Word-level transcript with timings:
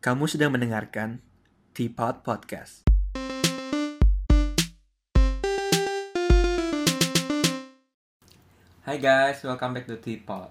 Kamu 0.00 0.24
sedang 0.24 0.56
mendengarkan 0.56 1.20
Teapot 1.76 2.24
Podcast. 2.24 2.88
Hai 8.80 8.96
guys, 8.96 9.44
welcome 9.44 9.76
back 9.76 9.84
to 9.84 10.00
Teapot. 10.00 10.48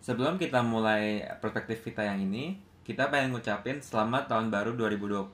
Sebelum 0.00 0.40
kita 0.40 0.64
mulai 0.64 1.28
perspektif 1.44 1.84
kita 1.84 2.08
yang 2.08 2.24
ini, 2.24 2.56
kita 2.88 3.12
pengen 3.12 3.36
ngucapin 3.36 3.84
selamat 3.84 4.32
tahun 4.32 4.48
baru 4.48 4.72
2020 4.80 5.28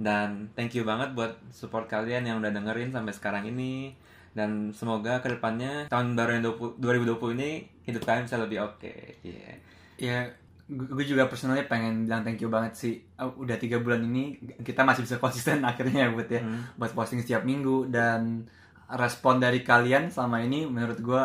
dan 0.00 0.48
thank 0.56 0.72
you 0.72 0.88
banget 0.88 1.12
buat 1.12 1.36
support 1.52 1.84
kalian 1.84 2.24
yang 2.24 2.40
udah 2.40 2.48
dengerin 2.48 2.96
sampai 2.96 3.12
sekarang 3.12 3.44
ini 3.44 3.92
dan 4.32 4.72
semoga 4.72 5.20
ke 5.20 5.28
depannya 5.28 5.84
tahun 5.92 6.16
baru 6.16 6.40
yang 6.40 6.44
20, 6.80 6.80
2020 6.80 7.36
ini 7.44 7.50
hidup 7.84 8.08
kalian 8.08 8.24
bisa 8.24 8.40
lebih 8.40 8.64
oke. 8.64 8.80
Okay. 8.80 9.20
Yeah. 9.20 9.54
Ya, 10.00 10.32
gue 10.70 11.04
juga 11.04 11.26
personalnya 11.26 11.66
pengen 11.66 12.06
bilang 12.06 12.22
thank 12.22 12.38
you 12.38 12.46
banget 12.46 12.72
sih. 12.78 12.94
Udah 13.18 13.58
tiga 13.58 13.82
bulan 13.82 14.06
ini 14.06 14.38
kita 14.62 14.86
masih 14.86 15.02
bisa 15.02 15.18
konsisten 15.24 15.66
akhirnya 15.66 16.06
ya 16.06 16.08
buat 16.14 16.28
ya. 16.30 16.40
Hmm. 16.40 16.62
buat 16.78 16.92
posting 16.94 17.20
setiap 17.26 17.42
minggu. 17.42 17.90
Dan 17.90 18.46
respon 18.90 19.42
dari 19.42 19.66
kalian 19.66 20.14
selama 20.14 20.42
ini 20.46 20.66
menurut 20.70 20.98
gue 21.02 21.22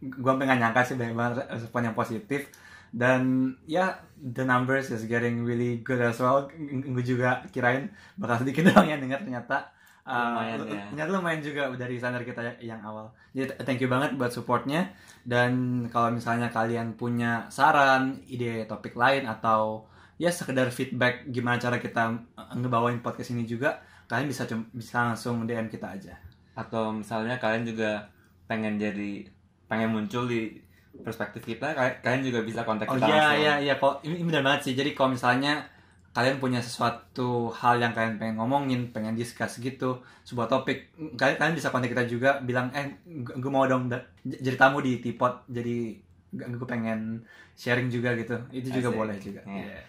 gue 0.00 0.32
pengen 0.40 0.64
nyangka 0.64 0.88
sih 0.88 0.96
banyak 0.96 1.14
banget 1.14 1.34
respon 1.52 1.92
yang 1.92 1.96
positif. 1.96 2.48
Dan 2.90 3.54
ya 3.68 4.00
the 4.16 4.42
numbers 4.42 4.90
is 4.90 5.04
getting 5.04 5.44
really 5.44 5.84
good 5.84 6.00
as 6.00 6.16
well. 6.18 6.48
Gue 6.56 7.04
juga 7.04 7.44
kirain 7.52 7.92
bakal 8.16 8.42
sedikit 8.42 8.64
doang 8.72 8.88
yang 8.88 8.98
denger 8.98 9.28
ternyata 9.28 9.76
Lumayan 10.02 10.58
lu- 10.58 10.68
ya. 10.68 10.84
ternyata 10.90 11.10
lumayan 11.12 11.40
juga 11.40 11.62
dari 11.74 11.94
standar 11.94 12.22
kita 12.22 12.40
yang 12.58 12.80
awal 12.80 13.06
jadi 13.30 13.52
thank 13.60 13.78
you 13.78 13.86
banget 13.86 14.14
buat 14.14 14.28
supportnya 14.28 14.90
dan 15.22 15.52
kalau 15.86 16.10
misalnya 16.10 16.48
kalian 16.48 16.94
punya 16.94 17.44
saran 17.48 18.18
ide 18.24 18.64
topik 18.64 18.94
lain 18.94 19.24
atau 19.24 19.84
ya 20.16 20.28
sekedar 20.28 20.68
feedback 20.68 21.24
gimana 21.26 21.56
cara 21.56 21.76
kita 21.76 22.02
uh, 22.34 22.52
ngebawain 22.54 22.98
podcast 22.98 23.30
ini 23.30 23.44
juga 23.44 23.78
kalian 24.04 24.26
bisa 24.26 24.44
bisa 24.70 25.06
langsung 25.06 25.44
DM 25.44 25.66
kita 25.66 25.86
aja 25.90 26.12
Atau 26.52 26.92
misalnya 26.92 27.36
kalian 27.36 27.64
juga 27.64 28.04
pengen 28.44 28.76
jadi 28.76 29.24
pengen 29.64 29.94
muncul 29.94 30.26
di 30.26 30.58
perspektif 31.00 31.40
kita, 31.40 31.72
kalian- 32.02 32.20
juga 32.20 32.42
bisa 32.42 32.66
kontak 32.66 32.90
Oh 32.90 32.98
kita 32.98 33.06
iya 33.06 33.16
langsung. 33.16 33.38
iya 33.38 33.54
iya 33.62 33.74
kok 33.76 33.94
ini, 34.02 34.14
ini 34.18 34.26
benar 34.26 34.42
banget 34.42 34.60
sih. 34.66 34.74
Jadi 34.74 34.90
kalau 34.92 35.14
misalnya 35.14 35.62
kalian 36.10 36.42
punya 36.42 36.58
sesuatu 36.58 37.54
hal 37.54 37.78
yang 37.78 37.94
kalian 37.94 38.18
pengen 38.18 38.36
ngomongin, 38.42 38.90
pengen 38.90 39.14
discuss 39.14 39.62
gitu, 39.62 40.02
sebuah 40.26 40.50
topik, 40.50 40.90
kalian 41.14 41.38
kalian 41.38 41.54
bisa 41.54 41.70
kontak 41.70 41.94
kita 41.94 42.02
juga 42.10 42.42
bilang 42.42 42.74
eh 42.74 42.98
gue 43.06 43.50
mau 43.52 43.62
dong 43.70 43.86
jadi 44.26 44.56
tamu 44.58 44.82
di 44.82 44.98
Tipot. 44.98 45.46
Jadi 45.46 46.02
gue 46.34 46.66
pengen 46.66 47.22
sharing 47.54 47.90
juga 47.90 48.14
gitu. 48.18 48.38
Itu 48.50 48.74
juga 48.74 48.90
Asik. 48.90 48.98
boleh 48.98 49.16
juga. 49.22 49.40
Iya. 49.46 49.62
Iya. 49.66 49.80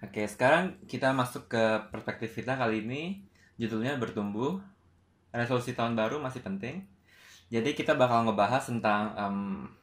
Oke, 0.00 0.24
sekarang 0.24 0.80
kita 0.88 1.12
masuk 1.12 1.48
ke 1.52 1.64
perspektif 1.92 2.32
kita 2.32 2.56
kali 2.56 2.84
ini. 2.84 3.20
Judulnya 3.60 4.00
bertumbuh. 4.00 4.60
Resolusi 5.30 5.76
tahun 5.76 5.94
baru 5.94 6.18
masih 6.18 6.40
penting. 6.40 6.84
Jadi 7.52 7.76
kita 7.76 7.94
bakal 7.94 8.26
ngebahas 8.26 8.64
tentang 8.64 9.12
em, 9.14 9.36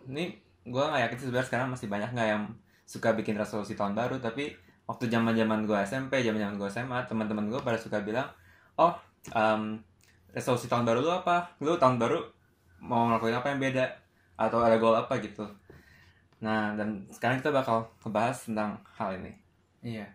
ini 0.10 0.36
gue 0.68 0.84
nggak 0.84 1.02
yakin 1.08 1.18
sih 1.22 1.26
sebenarnya 1.30 1.50
sekarang 1.50 1.68
masih 1.72 1.88
banyak 1.88 2.10
nggak 2.12 2.30
yang 2.30 2.44
suka 2.84 3.14
bikin 3.14 3.38
resolusi 3.38 3.78
tahun 3.78 3.94
baru. 3.94 4.18
Tapi 4.18 4.67
waktu 4.88 5.12
zaman 5.12 5.36
zaman 5.36 5.68
gue 5.68 5.78
SMP, 5.84 6.24
zaman 6.24 6.40
zaman 6.40 6.56
gue 6.56 6.70
SMA, 6.72 7.00
teman-teman 7.06 7.52
gue 7.52 7.60
pada 7.60 7.76
suka 7.76 8.00
bilang, 8.00 8.32
oh 8.80 8.96
em, 9.36 9.84
resolusi 10.32 10.72
tahun 10.72 10.88
baru 10.88 11.04
lu 11.04 11.12
apa? 11.12 11.52
Lu 11.60 11.76
tahun 11.76 12.00
baru 12.00 12.24
mau 12.80 13.12
ngelakuin 13.12 13.36
apa 13.36 13.48
yang 13.52 13.60
beda? 13.60 13.86
Atau 14.40 14.64
ada 14.64 14.80
goal 14.80 14.96
apa 14.96 15.20
gitu? 15.20 15.44
Nah, 16.40 16.78
dan 16.78 17.04
sekarang 17.10 17.44
kita 17.44 17.52
bakal 17.52 17.90
ngebahas 18.06 18.38
tentang 18.48 18.80
hal 18.96 19.18
ini. 19.18 19.34
Iya. 19.82 20.08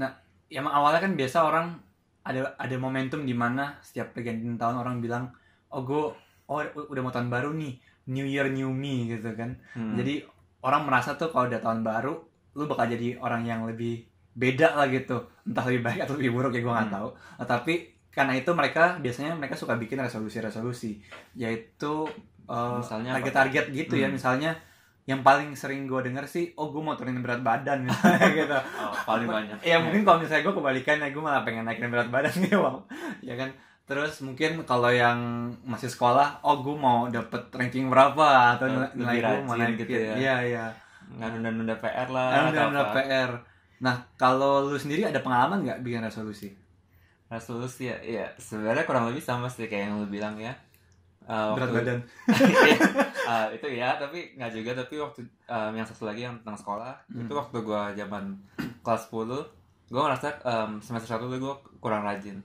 Nah, 0.00 0.10
emang 0.48 0.72
awalnya 0.72 1.04
kan 1.04 1.12
biasa 1.14 1.44
orang 1.44 1.66
ada 2.24 2.56
ada 2.56 2.76
momentum 2.76 3.24
di 3.24 3.32
mana 3.36 3.76
setiap 3.84 4.16
pergantian 4.16 4.56
tahun 4.56 4.80
orang 4.80 5.04
bilang, 5.04 5.28
"Oh, 5.68 5.84
gue 5.84 6.02
oh 6.48 6.60
udah 6.64 7.02
mau 7.04 7.12
tahun 7.12 7.28
baru 7.28 7.52
nih. 7.52 7.76
New 8.08 8.24
year 8.24 8.48
new 8.48 8.72
me" 8.72 9.12
gitu 9.12 9.36
kan. 9.36 9.60
Hmm. 9.76 10.00
Jadi 10.00 10.24
orang 10.64 10.88
merasa 10.88 11.14
tuh 11.20 11.28
kalau 11.28 11.52
udah 11.52 11.60
tahun 11.60 11.84
baru, 11.84 12.16
lu 12.56 12.64
bakal 12.64 12.88
jadi 12.88 13.20
orang 13.20 13.44
yang 13.44 13.68
lebih 13.68 14.07
beda 14.38 14.78
lah 14.78 14.86
gitu. 14.86 15.18
Entah 15.42 15.66
lebih 15.66 15.82
baik 15.82 16.00
atau 16.06 16.14
lebih 16.14 16.30
buruk 16.32 16.54
ya 16.54 16.62
gue 16.62 16.70
nggak 16.70 16.86
Hmm. 16.86 16.96
tahu. 16.96 17.08
Nah, 17.10 17.46
tapi 17.48 17.74
karena 18.08 18.32
itu 18.32 18.50
mereka 18.54 18.94
biasanya 18.98 19.34
mereka 19.34 19.54
suka 19.54 19.74
bikin 19.74 19.98
resolusi-resolusi, 19.98 21.02
yaitu 21.34 22.06
uh, 22.46 22.78
Misalnya 22.78 23.18
target-target 23.18 23.64
gitu 23.70 23.94
ya. 23.94 24.06
Hmm. 24.06 24.14
Misalnya 24.14 24.50
yang 25.04 25.24
paling 25.24 25.56
sering 25.56 25.88
gue 25.88 26.04
denger 26.04 26.24
sih, 26.24 26.52
oh 26.54 26.68
gue 26.68 26.78
mau 26.78 26.92
turunin 26.94 27.18
berat 27.18 27.40
badan 27.40 27.82
misalnya 27.86 28.28
gitu. 28.30 28.54
Oh, 28.54 28.92
paling 29.04 29.26
banyak. 29.26 29.58
Ya 29.60 29.80
mungkin 29.80 30.04
kalau 30.04 30.20
misalnya 30.20 30.44
gue 30.44 30.54
kebalikannya 30.54 31.08
gue 31.10 31.22
malah 31.22 31.42
pengen 31.42 31.64
naikin 31.64 31.90
berat 31.90 32.08
badan 32.08 32.30
gitu 32.30 32.60
ya 33.28 33.34
kan 33.34 33.50
terus 33.88 34.20
mungkin 34.20 34.60
kalau 34.68 34.92
yang 34.92 35.16
masih 35.64 35.88
sekolah 35.88 36.44
oh 36.44 36.60
gue 36.60 36.76
mau 36.76 37.08
dapet 37.08 37.48
ranking 37.48 37.88
berapa 37.88 38.60
atau 38.60 38.68
nilai, 38.92 39.16
gue 39.16 39.40
mau 39.48 39.56
naikin 39.56 39.80
gitu 39.80 39.96
ya. 39.96 40.12
iya 40.12 40.36
iya 40.44 40.64
nggak 41.08 41.28
nunda-nunda 41.32 41.72
PR 41.80 42.08
lah 42.12 42.52
apa. 42.52 42.92
PR 42.92 43.30
nah 43.78 43.94
kalau 44.14 44.64
lu 44.64 44.74
sendiri 44.74 45.02
ada 45.02 45.18
pengalaman 45.18 45.62
nggak 45.62 45.80
bikin 45.80 46.00
resolusi? 46.00 46.50
Resolusi 47.26 47.86
ya 47.86 47.96
ya 48.00 48.24
sebenarnya 48.34 48.82
kurang 48.82 49.06
lebih 49.06 49.20
sama 49.20 49.46
sih 49.46 49.64
kayak 49.64 49.86
yang 49.86 49.94
lu 49.96 50.06
bilang 50.06 50.34
ya. 50.36 50.50
Berat 51.20 51.68
waktu- 51.68 51.76
badan. 51.76 51.98
Eh, 53.28 53.48
itu 53.54 53.68
ya 53.70 53.92
tapi 53.94 54.32
nggak 54.34 54.48
juga 54.50 54.72
tapi 54.74 54.96
waktu 54.96 55.20
em, 55.44 55.72
yang 55.74 55.84
satu 55.84 56.08
lagi 56.08 56.24
yang 56.24 56.32
tentang 56.38 56.56
sekolah 56.56 56.96
Hmm. 57.06 57.20
itu 57.20 57.32
waktu 57.34 57.60
gua 57.60 57.92
zaman 57.92 58.32
kelas 58.80 59.04
10 59.04 59.44
gua 59.86 60.02
ngerasa 60.06 60.28
em, 60.42 60.80
semester 60.80 61.04
satu 61.10 61.28
tuh 61.28 61.36
gua 61.38 61.52
kurang 61.78 62.00
rajin. 62.02 62.40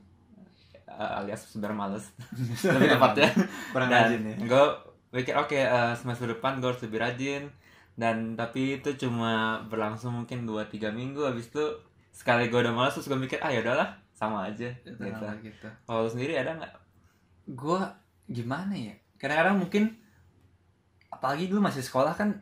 Eh, 0.85 1.11
alias 1.17 1.47
sebenarnya 1.47 1.77
males. 1.79 2.05
Lebih 2.67 2.89
tepatnya. 2.91 3.31
Kurang 3.71 3.87
dan 3.87 4.11
rajin 4.11 4.21
ya. 4.21 4.35
gue 4.43 4.63
pikir 5.15 5.33
oke 5.33 5.55
eh, 5.55 5.93
semester 5.95 6.27
depan 6.27 6.57
gue 6.57 6.67
harus 6.67 6.81
lebih 6.81 6.99
rajin 6.99 7.47
dan 7.93 8.33
tapi 8.33 8.81
itu 8.81 8.89
cuma 8.97 9.61
berlangsung 9.69 10.25
mungkin 10.25 10.49
2-3 10.49 10.89
minggu 10.89 11.21
habis 11.29 11.53
itu 11.53 11.61
sekali 12.09 12.49
gue 12.49 12.59
udah 12.61 12.73
malas 12.73 12.97
terus 12.97 13.09
gue 13.09 13.17
mikir 13.17 13.41
ah 13.41 13.53
ya 13.53 13.61
udahlah 13.61 13.89
sama 14.13 14.49
aja 14.49 14.69
gitu. 14.85 15.01
Nah, 15.01 15.35
gitu. 15.41 15.67
Kalau 15.85 16.05
sendiri 16.09 16.37
ada 16.37 16.57
nggak? 16.57 16.73
Gue 17.53 17.81
gimana 18.29 18.73
ya? 18.73 18.95
Kadang-kadang 19.17 19.57
mungkin 19.61 19.83
apalagi 21.09 21.49
dulu 21.49 21.65
masih 21.65 21.81
sekolah 21.85 22.13
kan 22.17 22.41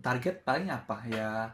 target 0.00 0.44
paling 0.44 0.72
apa? 0.72 1.04
Ya 1.08 1.52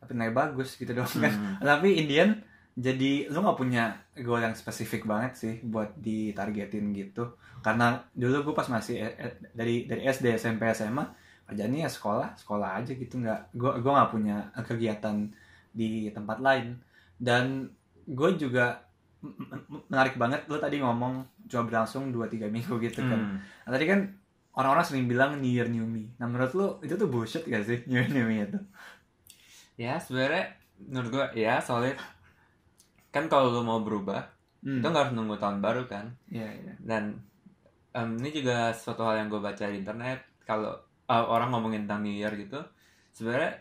apa 0.00 0.12
nilai 0.12 0.32
bagus 0.32 0.76
gitu 0.76 0.92
doang 0.92 1.08
kan. 1.08 1.32
Hmm. 1.32 1.56
tapi 1.76 1.96
Indian 2.00 2.40
jadi 2.76 3.32
lu 3.32 3.40
nggak 3.40 3.56
punya 3.56 4.04
goal 4.20 4.44
yang 4.44 4.52
spesifik 4.52 5.08
banget 5.08 5.32
sih 5.36 5.54
buat 5.64 5.96
ditargetin 5.96 6.92
gitu. 6.92 7.40
Karena 7.64 8.00
dulu 8.12 8.52
gue 8.52 8.54
pas 8.56 8.68
masih 8.68 9.00
eh, 9.00 9.14
eh, 9.16 9.32
dari 9.56 9.88
dari 9.88 10.04
SD 10.04 10.36
SMP 10.36 10.68
SMA 10.76 11.04
kerjanya 11.46 11.86
ya 11.86 11.90
sekolah 11.90 12.34
sekolah 12.34 12.82
aja 12.82 12.92
gitu 12.92 13.22
nggak. 13.22 13.54
Gue 13.54 13.72
gue 13.78 13.92
nggak 13.92 14.10
punya 14.10 14.36
kegiatan 14.66 15.30
di 15.70 16.10
tempat 16.10 16.38
lain. 16.42 16.76
Dan 17.16 17.70
gue 18.06 18.30
juga 18.36 18.82
menarik 19.90 20.14
banget 20.20 20.46
lu 20.46 20.58
tadi 20.60 20.78
ngomong 20.78 21.26
cuma 21.50 21.62
berlangsung 21.66 22.10
2-3 22.14 22.50
minggu 22.50 22.74
gitu 22.82 23.00
kan. 23.02 23.18
Hmm. 23.18 23.38
Nah, 23.66 23.70
tadi 23.74 23.84
kan 23.86 24.00
orang-orang 24.56 24.84
sering 24.86 25.06
bilang 25.06 25.38
New 25.38 25.50
Year 25.50 25.66
New 25.70 25.86
Me. 25.86 26.12
Nah 26.18 26.26
menurut 26.26 26.52
lu 26.54 26.66
itu 26.82 26.94
tuh 26.94 27.08
bullshit 27.10 27.44
gak 27.46 27.64
sih 27.66 27.82
New 27.86 27.98
Year 27.98 28.10
New 28.10 28.26
Me 28.26 28.46
itu? 28.46 28.58
Ya 29.76 30.00
sebenarnya 30.00 30.56
menurut 30.76 31.08
gue 31.12 31.24
ya 31.40 31.60
soalnya 31.60 31.96
kan 33.12 33.26
kalau 33.32 33.48
lu 33.52 33.62
mau 33.64 33.80
berubah 33.80 34.36
Hmm. 34.66 34.82
itu 34.82 34.86
nggak 34.90 35.02
harus 35.06 35.14
nunggu 35.14 35.38
tahun 35.38 35.62
baru 35.62 35.86
kan. 35.86 36.10
Iya, 36.26 36.48
iya. 36.50 36.74
dan 36.82 37.22
em, 37.94 38.18
ini 38.18 38.42
juga 38.42 38.74
suatu 38.74 39.06
hal 39.06 39.22
yang 39.22 39.28
gue 39.30 39.38
baca 39.38 39.62
di 39.70 39.78
internet. 39.78 40.26
Kalau 40.42 40.74
eh, 41.06 41.24
orang 41.24 41.48
ngomongin 41.50 41.84
tentang 41.84 42.02
New 42.02 42.12
Year 42.12 42.32
gitu 42.32 42.58
sebenarnya 43.10 43.56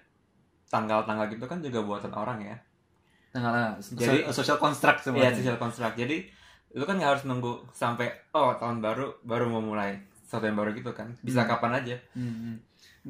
tanggal-tanggal 0.65 1.29
gitu 1.29 1.45
kan 1.45 1.59
juga 1.59 1.79
buatan 1.81 2.11
orang 2.11 2.41
ya 2.41 2.57
Tengah 3.29 3.75
Jadi- 3.83 4.23
social, 4.23 4.31
social 4.31 4.57
construct 4.57 4.99
Iya, 4.99 5.05
semuanya. 5.05 5.35
social 5.35 5.59
construct. 5.59 5.95
Jadi 5.95 6.23
lu 6.71 6.83
kan 6.83 6.95
nggak 6.95 7.11
harus 7.11 7.23
nunggu 7.23 7.67
sampai 7.69 8.07
oh 8.31 8.55
tahun 8.55 8.79
baru 8.79 9.11
baru 9.21 9.47
mau 9.47 9.59
mulai 9.59 9.91
sesuatu 10.17 10.47
yang 10.47 10.55
baru 10.55 10.71
gitu 10.71 10.91
kan. 10.91 11.11
Bisa 11.19 11.43
Hmm. 11.43 11.51
kapan 11.51 11.71
aja. 11.75 11.95
Hmm, 12.11 12.31
hmm. 12.31 12.55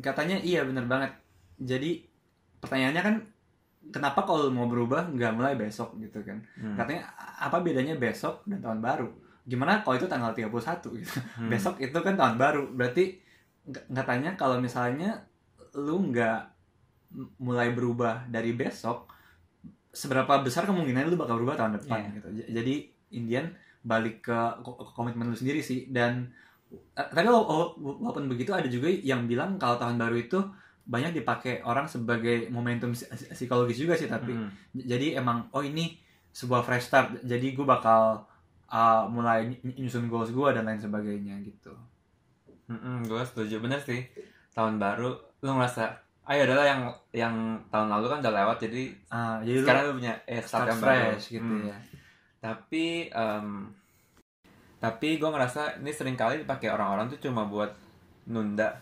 Katanya 0.02 0.42
iya 0.42 0.66
bener 0.66 0.86
banget. 0.86 1.14
Jadi 1.58 2.02
pertanyaannya 2.58 3.02
kan 3.02 3.16
kenapa 3.88 4.26
kalau 4.26 4.50
mau 4.50 4.66
berubah 4.66 5.06
nggak 5.08 5.32
mulai 5.32 5.54
besok 5.54 5.94
gitu 5.96 6.18
kan? 6.22 6.42
Hmm. 6.58 6.74
Katanya 6.74 7.06
apa 7.38 7.62
bedanya 7.62 7.94
besok 7.94 8.42
dan 8.44 8.58
tahun 8.60 8.82
baru? 8.82 9.06
Gimana 9.46 9.86
kalau 9.86 9.94
itu 9.96 10.10
tanggal 10.10 10.34
31 10.34 10.50
gitu? 10.98 11.22
Hmm. 11.38 11.50
Besok 11.50 11.78
itu 11.80 11.94
kan 11.96 12.18
tahun 12.18 12.36
baru. 12.36 12.66
Berarti 12.68 13.22
nggak- 13.66 13.88
katanya 13.92 14.32
kalau 14.34 14.58
misalnya 14.58 15.26
lu 15.74 16.10
nggak 16.10 16.40
mulai 17.38 17.72
berubah 17.72 18.28
dari 18.28 18.52
besok, 18.52 19.08
seberapa 19.90 20.40
besar 20.40 20.64
kemungkinan 20.64 21.08
lu 21.08 21.16
bakal 21.16 21.40
berubah 21.40 21.56
tahun 21.56 21.80
depan 21.80 22.00
Iya. 22.02 22.12
gitu. 22.14 22.28
Jadi 22.52 22.74
Indian 23.12 23.46
balik 23.82 24.22
ke 24.22 24.36
ko- 24.60 24.76
ke 24.76 24.92
komitmen 24.92 25.26
lu 25.26 25.38
sendiri 25.38 25.62
sih 25.62 25.88
dan 25.88 26.34
tapi 26.92 27.24
wa- 27.24 27.40
wa- 27.40 27.72
walaupun 27.78 28.28
begitu 28.28 28.52
ada 28.52 28.66
juga 28.66 28.90
yang 28.90 29.24
bilang 29.26 29.56
kalau 29.56 29.78
tahun 29.78 29.96
baru 29.96 30.18
itu 30.18 30.40
banyak 30.84 31.16
dipakai 31.16 31.62
orang 31.62 31.86
sebagai 31.86 32.50
momentum 32.50 32.92
psi- 32.92 33.08
psikologis 33.32 33.80
juga 33.80 33.96
sih 33.96 34.06
tapi 34.06 34.34
Mm. 34.34 34.50
Jadi 34.84 35.08
emang 35.14 35.48
oh 35.50 35.62
ini 35.62 35.96
sebuah 36.30 36.62
fresh 36.62 36.86
start 36.86 37.08
jadi 37.24 37.56
gue 37.56 37.64
bakal 37.64 38.28
uh, 38.68 39.04
mulai 39.08 39.48
ny- 39.48 39.78
nyusun 39.80 40.06
goals 40.06 40.30
gue 40.30 40.50
dan 40.52 40.66
lain 40.66 40.78
sebagainya 40.78 41.40
gitu 41.40 41.72
Mm-mm, 42.66 43.06
gue 43.06 43.22
setuju. 43.26 43.62
Bener 43.62 43.80
sih. 43.82 44.02
Tahun 44.56 44.76
baru 44.80 45.12
lu 45.44 45.50
ngerasa 45.54 45.84
ayo 46.26 46.42
adalah 46.50 46.66
yang 46.66 46.82
yang 47.14 47.36
tahun 47.70 47.86
lalu 47.94 48.06
kan 48.10 48.20
udah 48.26 48.34
lewat 48.34 48.58
jadi 48.66 48.84
Ah, 49.14 49.38
jadi 49.46 49.62
sekarang 49.62 49.82
lu 49.86 49.94
punya 50.02 50.14
eh 50.26 50.42
start 50.42 50.50
start 50.50 50.68
yang 50.74 50.80
baru. 50.82 50.98
fresh 51.14 51.26
gitu 51.38 51.46
Hmm. 51.46 51.70
ya. 51.70 51.78
Tapi 52.42 52.86
em, 53.14 53.48
tapi 54.82 55.18
gue 55.18 55.30
ngerasa 55.30 55.82
ini 55.82 55.92
sering 55.94 56.18
kali 56.18 56.42
dipakai 56.42 56.70
orang-orang 56.70 57.10
tuh 57.14 57.20
cuma 57.30 57.46
buat 57.46 57.74
nunda 58.26 58.82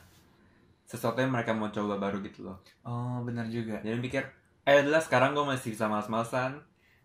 sesuatu 0.88 1.20
yang 1.20 1.32
mereka 1.32 1.52
mau 1.56 1.72
coba 1.72 1.96
baru 2.00 2.20
gitu 2.24 2.48
loh. 2.48 2.58
Oh 2.84 3.20
benar 3.24 3.48
juga. 3.48 3.80
Jadi 3.84 3.98
mikir 4.00 4.24
eh 4.64 4.80
adalah 4.84 5.04
sekarang 5.04 5.36
gue 5.36 5.44
masih 5.44 5.76
bisa 5.76 5.92
males-malesan 5.92 6.60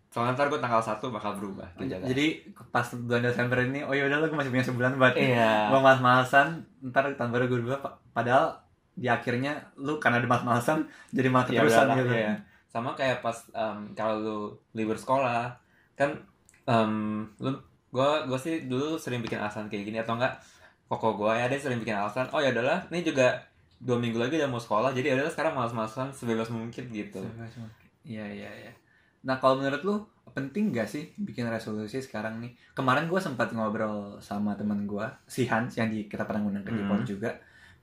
soalnya 0.09 0.33
ntar 0.33 0.49
gue 0.49 0.57
tanggal 0.57 0.81
1 0.81 0.97
bakal 1.13 1.37
berubah 1.37 1.69
kan. 1.77 1.85
jadi 1.85 2.25
pas 2.73 2.87
bulan 2.97 3.21
Desember 3.21 3.61
ini 3.61 3.85
oh 3.85 3.93
ya 3.93 4.09
udah 4.09 4.25
gue 4.25 4.33
masih 4.33 4.49
punya 4.49 4.65
sebulan 4.65 4.97
buat 4.97 5.13
iya 5.13 5.69
gue 5.69 5.79
malas-malasan 5.79 6.65
ntar 6.89 7.13
tahun 7.13 7.29
baru 7.29 7.45
gue 7.45 7.57
berubah 7.61 7.79
padahal 8.09 8.57
di 8.97 9.05
akhirnya 9.05 9.53
lu 9.77 10.01
karena 10.01 10.17
ada 10.17 10.27
malas-malasan 10.27 10.83
jadi 11.13 11.29
malah 11.29 11.45
Ya 11.47 11.61
keterusan 11.61 11.85
gitu 12.01 12.13
iya. 12.13 12.33
sama 12.67 12.97
kayak 12.97 13.21
pas 13.21 13.37
em, 13.53 13.93
kalau 13.93 14.15
lu 14.19 14.37
libur 14.73 14.97
sekolah 14.97 15.53
kan 15.93 16.09
em, 16.65 17.23
lu 17.37 17.53
gue 17.93 18.09
gue 18.25 18.39
sih 18.41 18.65
dulu 18.65 18.97
sering 18.97 19.21
bikin 19.21 19.37
alasan 19.37 19.69
kayak 19.69 19.85
gini 19.87 19.97
atau 20.01 20.17
enggak 20.17 20.33
koko 20.89 21.21
gue 21.21 21.31
ya 21.37 21.45
dia 21.45 21.61
sering 21.61 21.77
bikin 21.77 21.93
alasan 21.93 22.25
oh 22.33 22.41
ya 22.41 22.49
adalah 22.49 22.81
ini 22.89 23.05
juga 23.05 23.37
dua 23.77 24.01
minggu 24.01 24.17
lagi 24.17 24.41
udah 24.41 24.49
mau 24.49 24.59
sekolah 24.59 24.89
jadi 24.91 25.13
ya 25.13 25.21
udahlah 25.21 25.33
sekarang 25.33 25.53
malas-malasan 25.53 26.09
sebebas 26.11 26.49
mungkin 26.49 26.89
gitu 26.89 27.21
Iya 28.03 28.25
iya 28.25 28.49
iya. 28.65 28.73
Nah 29.21 29.35
kalau 29.37 29.59
menurut 29.59 29.81
lu 29.81 29.95
penting 30.29 30.69
gak 30.69 30.85
sih 30.85 31.09
bikin 31.17 31.49
resolusi 31.49 31.99
sekarang 31.99 32.37
nih? 32.39 32.53
Kemarin 32.71 33.09
gue 33.09 33.17
sempat 33.17 33.49
ngobrol 33.49 34.19
sama 34.19 34.53
teman 34.53 34.85
gue, 34.85 35.03
si 35.25 35.43
Hans 35.45 35.75
yang 35.75 35.89
di 35.89 36.05
kita 36.05 36.23
pernah 36.23 36.45
ngundang 36.45 36.63
ke 36.63 36.71
Hmm. 36.71 36.79
Depot 36.85 37.01
juga. 37.03 37.29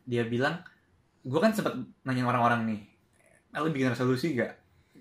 Dia 0.07 0.23
bilang, 0.25 0.63
gue 1.21 1.41
kan 1.43 1.51
sempat 1.51 1.75
nanya 2.03 2.23
orang-orang 2.23 2.63
nih, 2.65 2.81
"Eh, 3.51 3.59
lu 3.59 3.69
bikin 3.71 3.91
resolusi 3.91 4.33
gak? 4.33 4.55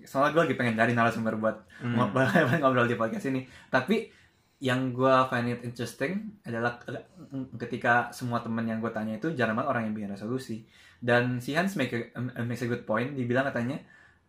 Soalnya 0.04 0.34
gue 0.34 0.42
lagi 0.50 0.56
pengen 0.56 0.76
cari 0.76 0.92
narasumber 0.92 1.38
buat 1.38 1.58
Hmm. 1.80 1.94
ngobrol, 1.96 2.26
ngobrol 2.62 2.86
di 2.86 2.94
podcast 2.94 3.30
ini. 3.30 3.46
Tapi 3.70 4.10
yang 4.58 4.90
gue 4.90 5.14
find 5.30 5.52
it 5.52 5.62
interesting 5.62 6.42
adalah 6.42 6.82
ketika 7.56 8.10
semua 8.10 8.40
temen 8.40 8.66
yang 8.66 8.80
gue 8.80 8.90
tanya 8.90 9.16
itu 9.16 9.32
jarang 9.34 9.54
banget 9.54 9.70
orang 9.70 9.84
yang 9.86 9.94
bikin 9.94 10.12
resolusi. 10.12 10.66
Dan 10.98 11.38
si 11.38 11.54
Hans 11.54 11.76
make 11.76 11.94
a, 11.94 12.02
makes 12.42 12.64
a 12.64 12.68
good 12.68 12.84
point, 12.84 13.14
dibilang 13.14 13.46
katanya, 13.46 13.78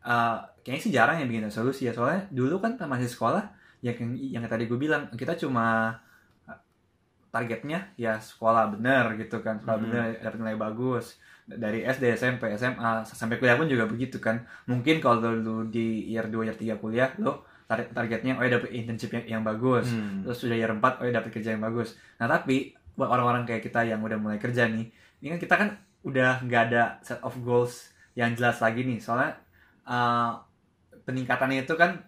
uh, 0.06 0.38
kayaknya 0.62 0.82
sih 0.82 0.92
jarang 0.94 1.18
yang 1.18 1.26
bikin 1.26 1.44
resolusi 1.44 1.84
ya. 1.84 1.92
Soalnya 1.92 2.30
dulu 2.30 2.56
kan 2.56 2.78
masih 2.86 3.06
sekolah 3.06 3.42
yang 3.82 3.98
yang 4.16 4.42
tadi 4.46 4.64
gue 4.64 4.78
bilang 4.78 5.10
kita 5.12 5.34
cuma 5.34 5.98
uh, 6.44 6.58
targetnya 7.28 7.92
ya 7.94 8.16
sekolah 8.16 8.72
bener 8.72 9.18
gitu 9.18 9.42
kan 9.42 9.60
sekolah 9.60 9.76
Mhm. 9.76 9.84
bener 9.84 10.00
dapat 10.20 10.38
nilai 10.40 10.56
bagus. 10.56 11.18
Dari 11.46 11.84
SD 11.84 12.10
SMP 12.12 12.50
SMA 12.52 13.04
sampai 13.04 13.36
kuliah 13.36 13.54
pun 13.54 13.66
juga 13.66 13.86
begitu 13.86 14.18
kan. 14.18 14.42
Mungkin 14.64 14.98
kalau 14.98 15.22
lu 15.30 15.66
di 15.66 16.08
year 16.08 16.26
2 16.26 16.42
year 16.42 16.56
3 16.56 16.74
kuliah 16.76 17.10
lo 17.18 17.42
tar- 17.66 17.86
targetnya 17.88 18.34
oh 18.34 18.42
ya 18.42 18.50
dapet 18.52 18.70
internship 18.72 19.10
yang, 19.12 19.38
yang 19.38 19.42
bagus. 19.44 19.86
Hmm. 19.88 20.22
terus 20.22 20.38
sudah 20.40 20.54
year 20.54 20.70
4 20.70 20.82
oh 20.98 21.04
ya 21.04 21.12
dapet 21.14 21.30
kerja 21.32 21.54
yang 21.54 21.62
bagus. 21.62 21.94
Nah 22.16 22.26
tapi 22.26 22.74
buat 22.96 23.06
orang-orang 23.06 23.44
kayak 23.44 23.62
kita 23.62 23.84
yang 23.84 24.00
udah 24.00 24.16
mulai 24.16 24.40
kerja 24.40 24.66
nih 24.66 24.88
ini 25.16 25.28
kan 25.30 25.38
kita 25.38 25.54
kan 25.54 25.68
udah 26.02 26.40
nggak 26.42 26.62
ada 26.66 26.82
set 27.00 27.20
of 27.20 27.36
goals 27.40 27.92
yang 28.14 28.32
jelas 28.32 28.58
lagi 28.58 28.82
nih. 28.82 28.98
Soalnya 28.98 29.36
uh, 29.86 30.36
peningkatannya 31.06 31.64
itu 31.64 31.74
kan 31.78 32.02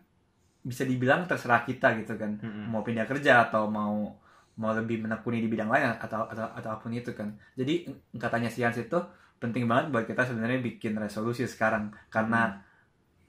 bisa 0.63 0.85
dibilang 0.85 1.25
terserah 1.25 1.63
kita 1.65 1.95
gitu 2.03 2.19
kan 2.19 2.37
Mm-mm. 2.43 2.69
mau 2.69 2.83
pindah 2.83 3.07
kerja 3.07 3.49
atau 3.49 3.71
mau 3.71 4.13
mau 4.59 4.75
lebih 4.75 5.07
menekuni 5.07 5.39
di 5.39 5.49
bidang 5.49 5.71
lain 5.71 5.95
atau 5.97 6.27
atau 6.27 6.51
atau 6.51 6.69
apa 6.75 6.83
pun 6.83 6.91
itu 6.91 7.15
kan 7.15 7.31
jadi 7.55 7.87
katanya 8.19 8.51
si 8.51 8.67
Hans 8.67 8.77
itu 8.77 8.99
penting 9.39 9.71
banget 9.71 9.95
buat 9.95 10.05
kita 10.05 10.27
sebenarnya 10.27 10.59
bikin 10.59 10.99
resolusi 10.99 11.47
sekarang 11.47 11.95
karena 12.11 12.59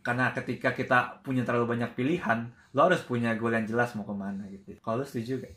karena 0.02 0.34
ketika 0.34 0.74
kita 0.74 1.22
punya 1.22 1.46
terlalu 1.46 1.78
banyak 1.78 1.94
pilihan 1.94 2.50
lo 2.74 2.90
harus 2.90 3.06
punya 3.06 3.38
goal 3.38 3.54
yang 3.54 3.70
jelas 3.70 3.94
mau 3.94 4.10
ke 4.10 4.16
mana 4.18 4.50
gitu 4.50 4.74
kalau 4.82 5.06
setuju 5.06 5.46
gak? 5.46 5.54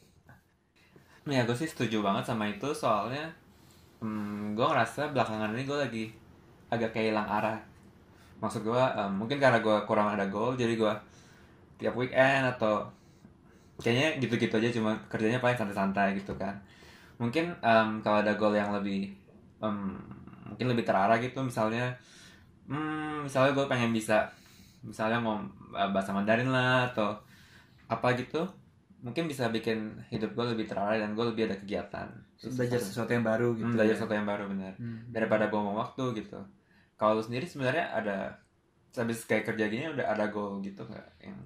Ya 1.24 1.46
gue 1.46 1.54
sih 1.54 1.70
setuju 1.70 2.02
banget 2.02 2.28
sama 2.28 2.50
itu 2.50 2.68
soalnya 2.74 3.30
hmm, 4.02 4.58
gue 4.58 4.66
ngerasa 4.66 5.14
belakangan 5.14 5.54
ini 5.54 5.62
gue 5.64 5.78
lagi 5.78 6.04
agak 6.68 6.90
kayak 6.92 7.14
hilang 7.14 7.28
arah. 7.30 7.58
Maksud 8.42 8.66
gue 8.66 8.82
em, 8.98 9.12
mungkin 9.14 9.38
karena 9.38 9.62
gue 9.62 9.76
kurang 9.86 10.10
ada 10.10 10.26
goal 10.26 10.58
jadi 10.58 10.74
gue 10.74 10.92
tiap 11.78 11.94
weekend 11.94 12.44
atau 12.50 12.82
kayaknya 13.78 14.18
gitu-gitu 14.18 14.54
aja 14.54 14.68
cuma 14.70 14.94
kerjanya 15.06 15.38
paling 15.38 15.54
santai-santai 15.54 16.18
gitu 16.18 16.34
kan. 16.34 16.58
Mungkin 17.16 17.54
em, 17.62 17.88
kalau 18.02 18.18
ada 18.18 18.34
goal 18.34 18.52
yang 18.52 18.74
lebih 18.74 19.14
em, 19.62 19.94
mungkin 20.50 20.66
lebih 20.68 20.84
terarah 20.84 21.16
gitu 21.16 21.40
misalnya 21.40 21.94
hmm, 22.66 23.24
misalnya 23.24 23.54
gue 23.54 23.66
pengen 23.66 23.90
bisa 23.90 24.28
misalnya 24.82 25.16
mau 25.16 25.38
eh, 25.72 25.90
bahasa 25.94 26.10
Mandarin 26.12 26.50
lah 26.50 26.90
atau 26.90 27.14
apa 27.86 28.12
gitu 28.18 28.42
mungkin 29.02 29.26
bisa 29.26 29.50
bikin 29.50 29.98
hidup 30.10 30.34
gue 30.34 30.46
lebih 30.54 30.66
terarah 30.70 30.94
dan 30.94 31.14
gue 31.14 31.24
lebih 31.24 31.50
ada 31.50 31.56
kegiatan 31.58 32.06
belajar 32.38 32.78
sesuatu- 32.78 32.86
sesuatu 32.86 33.10
yang 33.10 33.26
baru 33.26 33.48
gitu 33.54 33.66
Hmm, 33.66 33.74
belajar 33.74 33.94
ya. 33.94 33.98
sesuatu 33.98 34.14
yang 34.14 34.28
baru 34.28 34.44
benar 34.50 34.72
Hmm. 34.78 34.98
daripada 35.10 35.44
buang 35.48 35.74
waktu 35.74 36.04
gitu 36.22 36.38
kalau 37.02 37.18
lu 37.18 37.24
sendiri 37.24 37.42
sebenarnya 37.44 37.90
ada 37.90 38.38
habis 38.94 39.24
kayak 39.24 39.42
kerja 39.44 39.66
gini 39.66 39.90
udah 39.90 40.06
ada 40.06 40.28
goal 40.28 40.62
gitu 40.62 40.86
nggak 40.86 41.06
yang? 41.20 41.38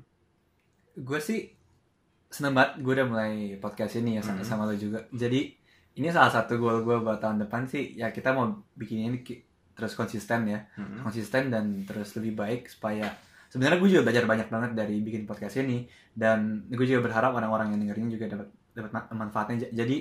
Gue 0.95 1.17
sih 1.19 1.49
seneng 2.29 2.53
banget 2.53 2.83
gue 2.83 2.93
udah 2.93 3.07
mulai 3.07 3.33
podcast 3.57 3.97
ini 3.97 4.19
ya 4.19 4.23
sama, 4.23 4.43
Mhm. 4.43 4.45
sama 4.45 4.63
lo 4.65 4.75
juga. 4.75 5.01
Jadi 5.09 5.57
ini 5.95 6.07
salah 6.11 6.29
satu 6.29 6.57
goal 6.57 6.83
gue 6.83 6.97
buat 6.99 7.17
tahun 7.17 7.41
depan 7.41 7.65
sih 7.65 7.97
ya 7.97 8.11
kita 8.11 8.31
mau 8.31 8.45
bikin 8.75 9.09
ini 9.09 9.19
terus 9.73 9.93
konsisten 9.93 10.45
ya. 10.45 10.61
Mm-mm. 10.77 11.01
konsisten 11.01 11.49
dan 11.49 11.65
terus 11.85 12.13
lebih 12.13 12.33
baik 12.35 12.69
supaya 12.69 13.13
sebenarnya 13.49 13.79
gue 13.79 13.89
juga 13.91 14.03
belajar 14.05 14.25
banyak 14.25 14.49
banget 14.49 14.71
dari 14.75 15.01
bikin 15.01 15.25
podcast 15.25 15.57
ini. 15.57 15.89
Dan 16.13 16.69
gue 16.69 16.85
juga 16.85 17.01
berharap 17.03 17.33
orang-orang 17.33 17.73
yang 17.73 17.81
dengerin 17.83 18.09
juga 18.11 18.27
dapat 18.29 18.49
dapat 18.73 18.91
ma- 18.93 19.09
manfaatnya. 19.15 19.69
Jadi 19.71 19.97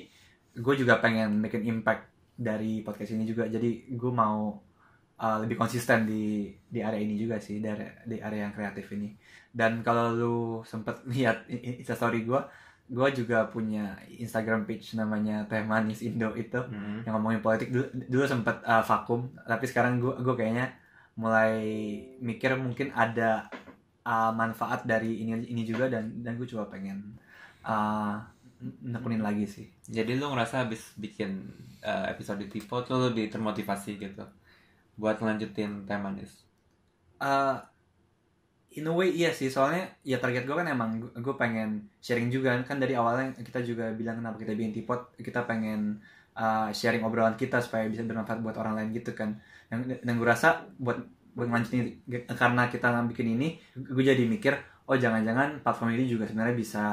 gue 0.55 0.75
juga 0.75 0.99
pengen 0.99 1.39
an 1.39 1.63
impact 1.63 2.03
dari 2.35 2.79
podcast 2.81 3.11
ini 3.13 3.23
juga. 3.23 3.47
Jadi 3.47 3.87
gue 3.91 4.11
mau 4.11 4.59
uh, 5.19 5.37
lebih 5.43 5.55
konsisten 5.55 6.03
di 6.07 6.51
di 6.67 6.79
area 6.83 6.99
ini 6.99 7.15
juga 7.15 7.39
sih 7.39 7.63
dari 7.63 7.87
di 8.03 8.19
area 8.19 8.47
yang 8.49 8.53
kreatif 8.55 8.91
ini. 8.95 9.15
Dan 9.55 9.79
kalau 9.85 10.11
lu 10.11 10.37
sempet 10.67 11.03
lihat 11.13 11.47
instastory 11.49 12.27
gue 12.27 12.41
gue 12.85 13.07
juga 13.17 13.49
punya 13.49 13.97
Instagram 14.13 14.69
page 14.69 14.93
namanya 14.93 15.41
Teh 15.49 15.65
Manis 15.65 16.05
Indo 16.05 16.37
itu 16.37 16.61
Mm-mm. 16.61 17.01
yang 17.07 17.17
ngomongin 17.17 17.41
politik. 17.41 17.73
Dulu, 17.73 17.87
dulu 18.11 18.23
sempet 18.29 18.61
uh, 18.61 18.83
vakum 18.85 19.31
tapi 19.47 19.65
sekarang 19.65 19.97
gue 19.97 20.13
gue 20.21 20.35
kayaknya 20.37 20.69
mulai 21.15 21.55
mikir 22.19 22.53
mungkin 22.59 22.91
ada 22.91 23.47
uh, 24.05 24.29
manfaat 24.35 24.83
dari 24.85 25.23
ini 25.23 25.47
ini 25.49 25.63
juga 25.65 25.89
dan 25.89 26.21
dan 26.21 26.37
gue 26.37 26.45
coba 26.45 26.69
pengen 26.69 27.17
uh, 27.65 28.21
nekunin 28.85 29.23
lagi 29.25 29.49
sih. 29.49 29.65
Jadi 29.89 30.19
lu 30.19 30.29
ngerasa 30.29 30.67
habis 30.67 30.93
bikin 30.99 31.41
uh, 31.81 32.05
episode 32.11 32.37
di 32.45 32.47
Tipo 32.53 32.85
tuh 32.85 33.09
lebih 33.09 33.33
termotivasi 33.33 33.97
gitu 33.97 34.25
buat 34.95 35.19
ngelanjutin 35.19 35.83
teh 35.83 35.99
manis 35.99 36.45
uh, 37.19 37.57
in 38.75 38.87
a 38.87 38.93
way 38.93 39.07
iya 39.11 39.31
sih 39.31 39.47
soalnya 39.47 39.87
ya 40.03 40.19
target 40.19 40.43
gue 40.43 40.55
kan 40.55 40.67
emang 40.67 40.99
gue 40.99 41.35
pengen 41.39 41.87
sharing 42.03 42.27
juga. 42.27 42.59
Kan 42.67 42.83
dari 42.83 42.93
awalnya 42.93 43.31
kita 43.39 43.63
juga 43.63 43.91
bilang 43.95 44.19
kenapa 44.19 44.35
kita 44.35 44.51
bikin 44.51 44.75
tipot 44.75 45.15
kita 45.15 45.47
pengen 45.47 46.03
uh, 46.35 46.67
sharing 46.75 47.03
obrolan 47.07 47.39
kita 47.39 47.63
supaya 47.63 47.87
bisa 47.87 48.03
bermanfaat 48.03 48.43
buat 48.43 48.55
orang 48.59 48.75
lain 48.75 48.89
gitu 48.91 49.15
kan. 49.15 49.39
Dan, 49.71 49.87
dan 49.87 50.13
gue 50.19 50.27
rasa 50.27 50.67
buat 50.75 50.99
buat 51.35 51.47
ngelanjutin 51.51 52.03
karena 52.35 52.67
kita 52.67 52.87
bikin 53.11 53.35
ini 53.39 53.59
gue 53.75 54.03
jadi 54.03 54.23
mikir 54.23 54.55
oh 54.87 54.95
jangan-jangan 54.95 55.59
platform 55.63 55.95
ini 55.95 56.07
juga 56.07 56.27
sebenarnya 56.27 56.55
bisa 56.55 56.83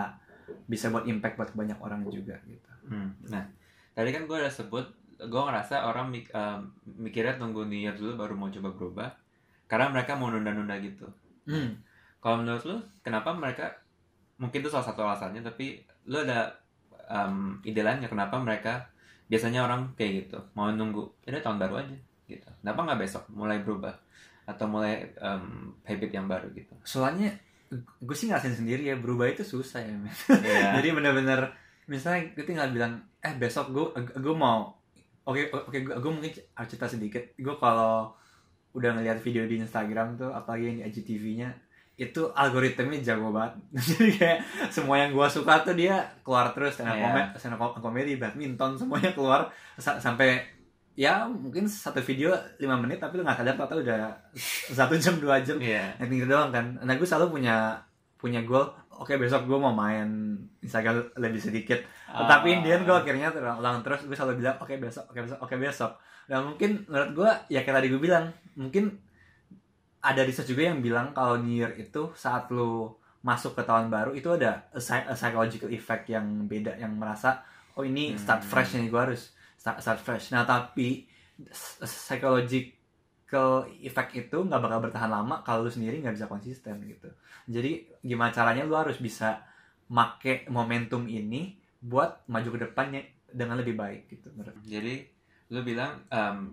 bisa 0.67 0.91
buat 0.91 1.07
impact 1.07 1.35
buat 1.39 1.51
banyak 1.55 1.79
orang 1.83 2.07
juga 2.11 2.39
gitu. 2.47 2.71
Hmm. 2.91 3.15
Nah, 3.31 3.47
tadi 3.95 4.11
kan 4.11 4.27
gue 4.27 4.37
udah 4.37 4.51
sebut, 4.51 4.83
gue 5.19 5.43
ngerasa 5.43 5.89
orang 5.89 6.09
mik- 6.09 6.33
eh, 6.33 6.59
mikirnya 6.99 7.37
tunggu 7.37 7.67
New 7.67 7.79
Year 7.79 7.95
dulu 7.97 8.17
baru 8.17 8.35
mau 8.37 8.49
coba 8.49 8.71
berubah, 8.73 9.09
karena 9.67 9.93
mereka 9.93 10.17
mau 10.17 10.31
nunda-nunda 10.33 10.77
gitu. 10.81 11.07
hmm. 11.49 11.71
Kalau 12.23 12.39
menurut 12.39 12.63
lu, 12.63 12.79
kenapa 13.03 13.35
mereka, 13.35 13.83
mungkin 14.39 14.63
itu 14.63 14.71
salah 14.71 14.87
satu 14.87 15.03
alasannya, 15.03 15.43
tapi 15.43 15.83
lu 16.07 16.23
ada 16.23 16.55
em, 17.11 17.59
ide 17.67 17.83
lain 17.83 17.99
nggak 17.99 18.15
kenapa 18.15 18.39
mereka, 18.39 18.73
biasanya 19.27 19.67
orang 19.67 19.91
kayak 19.99 20.27
gitu, 20.27 20.39
mau 20.55 20.71
nunggu, 20.71 21.27
ini 21.27 21.43
tahun 21.43 21.59
baru 21.59 21.83
aja, 21.83 21.97
gitu. 22.31 22.47
Kenapa 22.63 22.79
nggak 22.87 23.01
besok 23.03 23.27
mulai 23.35 23.59
berubah? 23.59 23.91
Atau 24.47 24.71
mulai 24.71 25.11
em, 25.19 25.75
habit 25.83 26.11
yang 26.15 26.31
baru 26.31 26.47
gitu? 26.55 26.75
soalnya 26.87 27.31
gue 27.81 28.17
sih 28.17 28.29
ngerasain 28.29 28.53
sendiri 28.53 28.85
ya 28.85 28.97
berubah 29.01 29.33
itu 29.33 29.41
susah 29.41 29.81
ya. 29.81 29.97
Iya. 30.29 30.69
jadi 30.77 30.89
bener-bener 30.93 31.49
misalnya 31.89 32.29
gue 32.37 32.45
tinggal 32.45 32.69
bilang 32.69 33.01
eh 33.25 33.33
besok 33.33 33.73
gue 33.73 33.87
gue 34.21 34.35
mau 34.37 34.77
oke 35.23 35.41
oke 35.51 35.79
gue 35.79 35.95
gue 35.95 36.13
mungkin 36.13 36.33
harus 36.53 36.69
cerita 36.69 36.87
sedikit. 36.87 37.23
Gue 37.35 37.55
kalau 37.57 38.13
udah 38.73 38.97
ngeliat 38.97 39.21
video 39.21 39.45
di 39.45 39.61
Instagram 39.61 40.17
tuh 40.17 40.33
apalagi 40.33 40.65
yang 40.67 40.77
di 40.79 40.85
IGTV-nya 40.89 41.51
itu 41.93 42.25
algoritmnya 42.33 43.05
jago 43.05 43.29
banget. 43.31 43.53
Jadi 43.93 44.17
kayak 44.17 44.39
semua 44.69 44.97
yang 44.97 45.13
gua 45.13 45.29
suka 45.29 45.61
tuh 45.61 45.77
dia 45.77 46.01
keluar 46.25 46.51
terus. 46.51 46.81
Stand 46.81 46.89
Iya. 46.89 47.05
komedi, 47.05 47.29
stand 47.37 47.57
komedi 47.79 48.13
badminton 48.17 48.81
semuanya 48.81 49.13
keluar. 49.13 49.53
Sa- 49.77 50.01
sampai 50.01 50.41
ya 50.93 51.25
mungkin 51.25 51.65
satu 51.69 52.01
video 52.01 52.33
5 52.33 52.65
menit 52.81 53.01
tapi 53.01 53.17
lu 53.17 53.25
nggak 53.25 53.45
sadar 53.45 53.57
tau 53.57 53.77
udah 53.77 54.09
satu 54.73 54.97
jam 54.97 55.21
dua 55.21 55.45
jam. 55.45 55.61
Yang 56.01 56.25
gitu 56.25 56.27
doang 56.33 56.49
kan. 56.49 56.65
Nah 56.81 56.97
gue 56.97 57.05
selalu 57.05 57.39
punya 57.41 57.77
punya 58.17 58.41
goal 58.41 58.73
oke 58.95 59.17
besok 59.17 59.45
gue 59.45 59.57
mau 59.57 59.71
main 59.71 60.09
Instagram 60.59 60.95
lebih 61.17 61.41
sedikit 61.41 61.81
tetapi 62.07 62.49
Ah. 62.49 62.57
Indian 62.57 62.83
gue 62.83 62.93
akhirnya 62.95 63.29
terulang 63.29 63.81
terus 63.81 64.03
gue 64.03 64.13
selalu 64.13 64.39
bilang 64.39 64.57
oke 64.57 64.75
besok 64.77 65.05
oke 65.07 65.21
besok 65.21 65.39
oke 65.41 65.55
besok 65.57 65.93
dan 66.25 66.45
mungkin 66.45 66.85
menurut 66.87 67.11
gue 67.13 67.31
ya 67.51 67.61
kayak 67.61 67.77
tadi 67.77 67.89
gue 67.89 67.99
bilang 67.99 68.29
mungkin 68.55 68.95
ada 70.01 70.21
research 70.21 70.51
juga 70.51 70.67
yang 70.67 70.81
bilang 70.81 71.11
kalau 71.11 71.37
New 71.37 71.55
Year 71.55 71.73
itu 71.77 72.11
saat 72.13 72.51
lu 72.51 72.91
masuk 73.23 73.55
ke 73.55 73.63
tahun 73.63 73.87
baru 73.87 74.11
itu 74.11 74.27
ada 74.29 74.67
a, 74.69 74.79
psy- 74.79 75.07
a 75.07 75.15
psychological 75.15 75.71
effect 75.71 76.07
yang 76.07 76.27
beda 76.45 76.75
yang 76.75 76.91
merasa 76.93 77.39
oh 77.73 77.83
ini 77.83 78.15
start 78.17 78.43
Hmm. 78.43 78.51
fresh 78.51 78.75
nih 78.75 78.91
gue 78.91 78.99
harus 79.01 79.23
start, 79.55 79.79
start 79.79 79.99
fresh 79.99 80.31
nah 80.31 80.43
tapi 80.43 81.07
s- 81.45 81.79
psychological 83.33 83.81
effect 83.81 84.13
itu 84.13 84.37
nggak 84.45 84.61
bakal 84.61 84.79
bertahan 84.85 85.09
lama 85.09 85.41
kalau 85.41 85.65
lu 85.65 85.73
sendiri 85.73 86.05
nggak 86.05 86.13
bisa 86.15 86.29
konsisten 86.29 86.77
gitu 86.85 87.09
jadi 87.49 87.89
gimana 88.05 88.29
caranya 88.29 88.69
lu 88.69 88.77
harus 88.77 89.01
bisa 89.01 89.41
make 89.89 90.45
momentum 90.49 91.09
ini 91.09 91.57
buat 91.81 92.23
maju 92.29 92.49
ke 92.53 92.59
depannya 92.69 93.03
dengan 93.33 93.57
lebih 93.59 93.75
baik 93.75 94.13
gitu 94.13 94.29
menurut 94.37 94.55
Jadi 94.63 95.03
lu 95.53 95.61
bilang 95.65 96.01
em, 96.09 96.53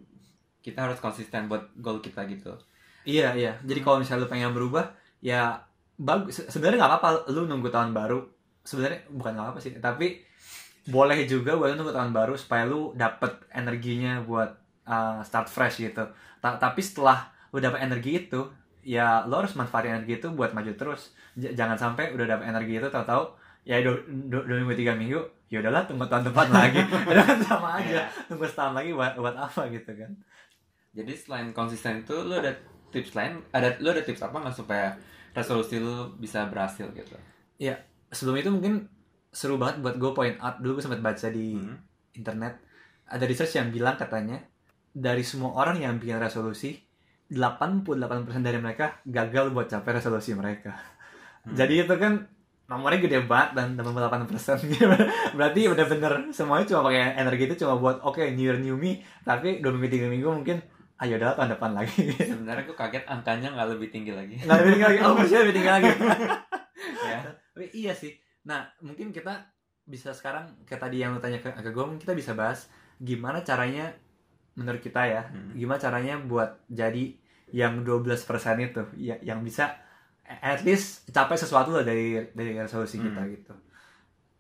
kita 0.59 0.87
harus 0.87 0.99
konsisten 0.99 1.47
buat 1.47 1.71
goal 1.79 2.03
kita 2.03 2.27
gitu. 2.27 2.51
Iya 3.07 3.31
iya. 3.35 3.55
Jadi 3.63 3.79
kalau 3.79 4.03
misalnya 4.03 4.27
lu 4.27 4.31
pengen 4.31 4.51
berubah, 4.51 4.91
ya 5.23 5.55
bagus. 5.95 6.43
Se- 6.43 6.51
Sebenarnya 6.51 6.83
nggak 6.83 6.91
apa-apa 6.99 7.09
lu 7.31 7.47
nunggu 7.47 7.71
tahun 7.71 7.95
baru. 7.95 8.19
Sebenarnya 8.67 9.07
bukan 9.07 9.39
nggak 9.39 9.49
apa 9.55 9.59
sih, 9.63 9.71
tapi 9.79 10.19
boleh 10.83 11.23
juga 11.29 11.55
buat 11.55 11.71
lu 11.71 11.79
nunggu 11.79 11.95
tahun 11.95 12.11
baru 12.11 12.35
supaya 12.35 12.67
lu 12.67 12.91
dapet 12.99 13.39
energinya 13.55 14.19
buat 14.19 14.51
uh, 14.89 15.21
start 15.21 15.47
fresh 15.47 15.77
gitu. 15.79 16.03
Ta- 16.41 16.57
tapi 16.57 16.81
setelah 16.81 17.29
lu 17.53 17.61
dapet 17.61 17.79
energi 17.81 18.25
itu, 18.25 18.41
ya 18.81 19.23
lu 19.23 19.37
harus 19.37 19.53
manfaatin 19.53 20.01
energi 20.01 20.17
itu 20.17 20.27
buat 20.33 20.51
maju 20.51 20.73
terus. 20.73 21.13
J- 21.37 21.53
jangan 21.53 21.77
sampai 21.77 22.11
udah 22.11 22.25
dapet 22.27 22.45
energi 22.49 22.73
itu 22.81 22.89
tahu-tahu 22.89 23.23
ya 23.63 23.77
dua, 23.85 23.95
dua, 24.31 24.41
dua 24.47 24.55
minggu 24.63 24.73
tiga 24.73 24.95
minggu 24.95 25.19
ya 25.51 25.59
udahlah 25.61 25.83
tunggu 25.85 26.07
tahun 26.07 26.31
depan 26.31 26.47
lagi 26.57 26.79
udah 26.79 27.21
kan 27.21 27.37
sama 27.43 27.69
aja 27.77 28.07
tunggu 28.25 28.47
setahun 28.47 28.73
lagi 28.73 28.95
buat 28.95 29.13
buat 29.19 29.35
apa 29.35 29.67
gitu 29.69 29.91
kan 29.93 30.11
Jadi 30.95 31.13
selain 31.13 31.47
konsisten 31.53 32.01
itu 32.01 32.15
lu 32.25 32.33
ada 32.33 32.49
tips 32.89 33.13
lain, 33.13 33.37
ada 33.53 33.77
lu 33.77 33.93
ada 33.93 34.01
tips 34.01 34.25
apa 34.25 34.41
nggak 34.41 34.57
supaya 34.57 34.97
resolusi 35.37 35.77
lu 35.77 36.17
bisa 36.17 36.49
berhasil 36.49 36.89
gitu? 36.97 37.13
sebelum 38.09 38.41
itu 38.41 38.49
mungkin 38.49 38.73
seru 39.29 39.61
banget 39.61 39.85
buat 39.85 39.95
gue 40.01 40.11
point 40.17 40.37
out 40.41 40.57
dulu 40.57 40.81
gue 40.81 40.83
sempat 40.85 41.01
baca 41.05 41.27
di 41.29 41.53
Hmm. 41.53 41.77
internet 42.17 42.57
ada 43.05 43.25
research 43.25 43.53
yang 43.57 43.69
bilang 43.69 43.93
katanya 43.95 44.41
dari 44.91 45.21
semua 45.21 45.53
orang 45.55 45.77
yang 45.77 45.95
bikin 45.95 46.17
resolusi 46.17 46.75
88% 47.29 47.85
dari 48.41 48.57
mereka 48.57 48.99
gagal 49.03 49.49
buat 49.49 49.67
capai 49.67 49.91
resolusi 49.95 50.33
mereka 50.33 50.73
Hmm. 51.39 51.55
jadi 51.55 51.87
itu 51.87 51.95
kan 51.95 52.27
nomornya 52.67 52.99
gede 52.99 53.23
banget 53.23 53.55
dan 53.55 53.79
88% 53.79 54.27
gitu. 54.67 54.91
berarti 55.39 55.71
bener-bener 55.71 56.27
semuanya 56.29 56.67
cuma 56.67 56.91
pakai 56.91 57.15
energi 57.15 57.47
itu 57.47 57.63
cuma 57.63 57.79
buat 57.79 58.03
oke 58.03 58.19
new 58.35 58.43
year 58.43 58.59
new 58.59 58.75
me 58.75 58.99
tapi 59.23 59.63
dua 59.63 59.71
minggu 59.71 59.87
tiga 59.87 60.11
minggu 60.11 60.27
mungkin 60.27 60.59
ayo 60.99 61.15
udah 61.15 61.31
tahun 61.33 61.55
depan 61.55 61.71
lagi 61.71 62.11
Sebenarnya 62.11 62.67
gue 62.67 62.75
kaget 62.75 63.07
angkanya 63.07 63.55
nggak 63.55 63.69
lebih 63.71 63.87
tinggi 63.87 64.11
lagi. 64.11 64.35
nggak 64.35 64.51
lebih 64.51 64.71
tinggi 64.75 64.85
lagi 64.85 64.99
oh 64.99 65.11
maksudnya 65.15 65.41
lebih 65.47 65.55
tinggi 65.55 65.71
lagi 65.71 65.89
ya. 67.07 67.19
Tapi 67.55 67.65
iya 67.71 67.93
sih. 67.95 68.11
Nah, 68.43 68.59
mungkin 68.79 69.07
kita 69.09 69.33
bisa 69.81 70.11
sekarang 70.11 70.59
kayak 70.63 70.81
tadi 70.81 70.99
yang 70.99 71.15
lu 71.15 71.23
tanya 71.23 71.39
ke, 71.39 71.49
ke 71.49 71.71
gue, 71.71 71.83
mungkin 71.87 72.03
kita 72.03 72.11
bisa 72.11 72.35
bahas 72.35 72.67
gimana 72.99 73.39
caranya 73.41 73.95
menurut 74.59 74.79
kita 74.79 75.01
ya, 75.01 75.21
Hmm. 75.23 75.55
gimana 75.55 75.79
caranya 75.79 76.19
buat 76.21 76.67
jadi 76.67 77.15
yang 77.49 77.81
12% 77.81 78.19
itu 78.59 78.81
ya, 78.99 79.15
yang 79.21 79.39
bisa 79.39 79.71
at 80.21 80.61
least 80.61 80.87
capai 81.09 81.33
sesuatu 81.35 81.71
lah 81.71 81.81
dari 81.81 82.13
dari 82.29 82.51
resolusi 82.53 82.99
kita 82.99 83.17
Hmm. 83.17 83.31
gitu. 83.31 83.53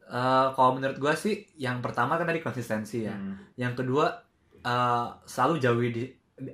Eh, 0.05 0.47
kalau 0.51 0.75
menurut 0.75 0.97
gue 0.97 1.13
sih 1.15 1.35
yang 1.55 1.79
pertama 1.79 2.17
kan 2.17 2.25
tadi 2.25 2.39
konsistensi 2.39 3.05
ya. 3.05 3.13
Hmm. 3.13 3.37
Yang 3.55 3.73
kedua 3.79 4.05
eh, 4.59 5.07
selalu 5.23 5.55
jauhi 5.57 5.89
di, 5.89 6.03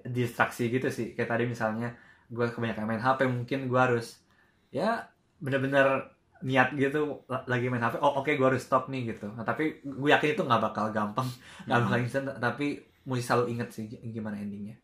distraksi 0.06 0.70
gitu 0.70 0.88
sih. 0.88 1.12
Kayak 1.12 1.30
tadi 1.32 1.44
misalnya 1.46 1.90
gue 2.28 2.46
kebanyakan 2.46 2.86
main 2.86 3.00
HP 3.00 3.26
mungkin 3.26 3.66
gue 3.66 3.80
harus 3.80 4.22
ya 4.70 5.10
bener-bener 5.38 6.14
niat 6.42 6.76
gitu 6.76 7.24
la- 7.26 7.42
lagi 7.46 7.66
main 7.66 7.82
HP. 7.82 7.98
Oh 7.98 8.20
oke 8.20 8.30
gue 8.30 8.46
harus 8.46 8.62
stop 8.62 8.88
nih 8.88 9.10
gitu. 9.10 9.26
Nah, 9.30 9.42
tapi 9.42 9.82
gue 9.82 10.10
yakin 10.12 10.32
itu 10.32 10.44
nggak 10.44 10.64
bakal 10.64 10.86
gampang, 10.92 11.26
nggak 11.64 11.76
Hmm. 11.76 11.86
bakal 11.88 11.98
instan. 11.98 12.24
Tapi 12.30 12.68
mesti 13.06 13.24
selalu 13.26 13.46
inget 13.54 13.70
sih 13.76 13.84
gi- 13.92 14.02
gimana 14.12 14.38
endingnya. 14.38 14.76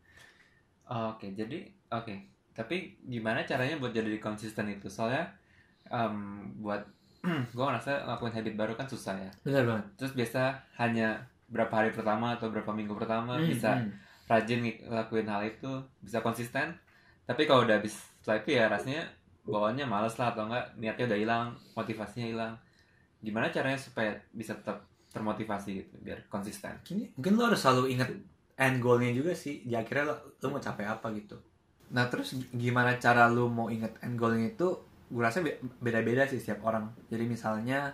Oke, 0.88 1.32
jadi 1.32 1.58
oke. 1.90 2.14
Tapi 2.52 2.76
gimana 3.08 3.46
caranya 3.48 3.80
buat 3.80 3.92
jadi 3.96 4.18
konsisten 4.20 4.68
itu? 4.68 4.86
Soalnya 4.92 5.24
em, 5.88 6.16
buat 6.60 6.82
gue 7.56 7.64
ngerasa 7.64 8.04
ngelakuin 8.04 8.34
habit 8.34 8.54
baru 8.58 8.72
kan 8.76 8.86
susah 8.90 9.14
ya. 9.16 9.30
Bener 9.46 9.64
banget. 9.64 9.86
Terus 9.98 10.12
biasa 10.12 10.42
hanya 10.82 11.22
berapa 11.48 11.70
hari 11.72 11.90
pertama 11.94 12.34
atau 12.36 12.48
berapa 12.52 12.72
minggu 12.74 12.94
pertama 12.98 13.38
Hmm, 13.38 13.48
bisa 13.48 13.78
hmm. 13.78 13.92
rajin 14.28 14.60
ng- 14.64 14.80
ngelakuin 14.90 15.28
hal 15.28 15.42
itu, 15.46 15.72
bisa 16.02 16.18
konsisten. 16.20 16.74
Tapi 17.24 17.46
kalau 17.48 17.64
udah 17.64 17.78
habis 17.80 17.94
setelah 18.20 18.38
itu 18.42 18.50
ya 18.58 18.64
rasanya 18.68 19.02
bawaannya 19.46 19.86
males 19.86 20.14
lah 20.20 20.34
atau 20.34 20.46
enggak 20.50 20.64
niatnya 20.78 21.04
udah 21.10 21.18
hilang, 21.18 21.46
motivasinya 21.78 22.26
hilang. 22.28 22.54
Gimana 23.22 23.48
caranya 23.54 23.78
supaya 23.78 24.12
bisa 24.34 24.54
tetap 24.58 24.82
termotivasi 25.12 25.70
gitu 25.84 25.94
biar 26.00 26.24
konsisten? 26.32 26.74
Mungkin, 27.14 27.32
lo 27.36 27.52
harus 27.52 27.60
selalu 27.60 27.92
inget 27.94 28.10
end 28.56 28.80
goalnya 28.80 29.12
juga 29.12 29.36
sih. 29.36 29.62
Di 29.62 29.76
akhirnya 29.76 30.12
lo, 30.12 30.16
lo 30.40 30.46
mau 30.56 30.62
capai 30.62 30.88
apa 30.88 31.12
gitu. 31.12 31.36
Nah 31.92 32.08
terus 32.08 32.32
gi- 32.32 32.50
gimana 32.56 32.96
cara 32.96 33.28
lo 33.28 33.52
mau 33.52 33.68
inget 33.68 33.92
end 34.00 34.16
goalnya 34.16 34.56
itu? 34.56 34.68
Gue 35.12 35.22
rasa 35.22 35.44
be- 35.44 35.60
beda-beda 35.84 36.24
sih 36.24 36.40
setiap 36.40 36.64
orang. 36.64 36.88
Jadi 37.12 37.28
misalnya 37.28 37.92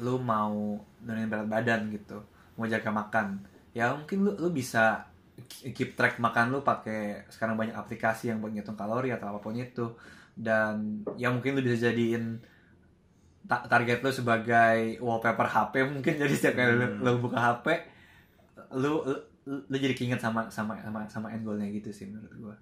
lo 0.00 0.16
mau 0.20 0.80
nurunin 1.04 1.28
berat 1.28 1.48
badan 1.48 1.92
gitu, 1.92 2.24
mau 2.56 2.64
jaga 2.64 2.88
makan, 2.88 3.44
ya 3.76 3.92
mungkin 3.92 4.24
lo, 4.24 4.32
lo 4.40 4.48
bisa 4.48 5.04
keep 5.48 5.92
track 5.96 6.16
makan 6.16 6.48
lo 6.48 6.64
pakai 6.64 7.28
sekarang 7.28 7.60
banyak 7.60 7.76
aplikasi 7.76 8.32
yang 8.32 8.40
buat 8.40 8.56
ngitung 8.56 8.76
kalori 8.76 9.12
atau 9.12 9.32
apa 9.32 9.40
pun 9.40 9.52
itu. 9.52 9.92
Dan 10.32 11.04
ya 11.20 11.28
mungkin 11.28 11.56
lo 11.56 11.60
bisa 11.60 11.92
jadiin 11.92 12.40
ta- 13.44 13.64
target 13.64 13.98
lo 13.98 14.10
sebagai 14.10 14.78
wallpaper 14.98 15.44
HP 15.44 15.74
mungkin 15.86 16.14
jadi 16.16 16.30
setiap 16.30 16.54
kali 16.56 16.72
lo, 16.74 16.86
Hmm. 16.86 17.00
lo 17.00 17.10
buka 17.18 17.38
HP 17.38 17.66
lu 18.72 19.02
lu, 19.02 19.14
lu 19.64 19.76
jadi 19.76 19.92
keinget 19.92 20.18
sama 20.18 20.46
sama 20.48 20.78
sama 20.78 21.02
sama 21.06 21.28
end 21.28 21.42
goalnya 21.42 21.66
gitu 21.68 21.90
sih 21.90 22.06
menurut 22.06 22.32
gua 22.34 22.56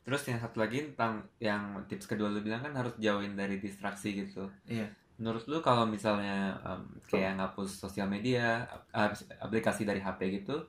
Terus 0.00 0.22
yang 0.24 0.38
satu 0.38 0.58
lagi 0.58 0.86
tentang 0.86 1.18
yang 1.36 1.62
tips 1.84 2.06
kedua 2.06 2.26
lu 2.26 2.38
bilang 2.38 2.60
kan 2.60 2.70
harus 2.72 2.94
jauhin 2.96 3.34
dari 3.34 3.58
distraksi 3.58 4.14
gitu. 4.16 4.46
Iya. 4.64 4.86
Menurut 5.16 5.42
lu 5.44 5.58
kalau 5.58 5.82
misalnya 5.82 6.54
em, 6.62 6.78
kayak 7.04 7.34
ngapus 7.34 7.82
sosial 7.82 8.06
media, 8.06 8.62
ap- 8.88 9.18
aplikasi 9.40 9.82
dari 9.82 9.98
HP 9.98 10.20
gitu, 10.36 10.62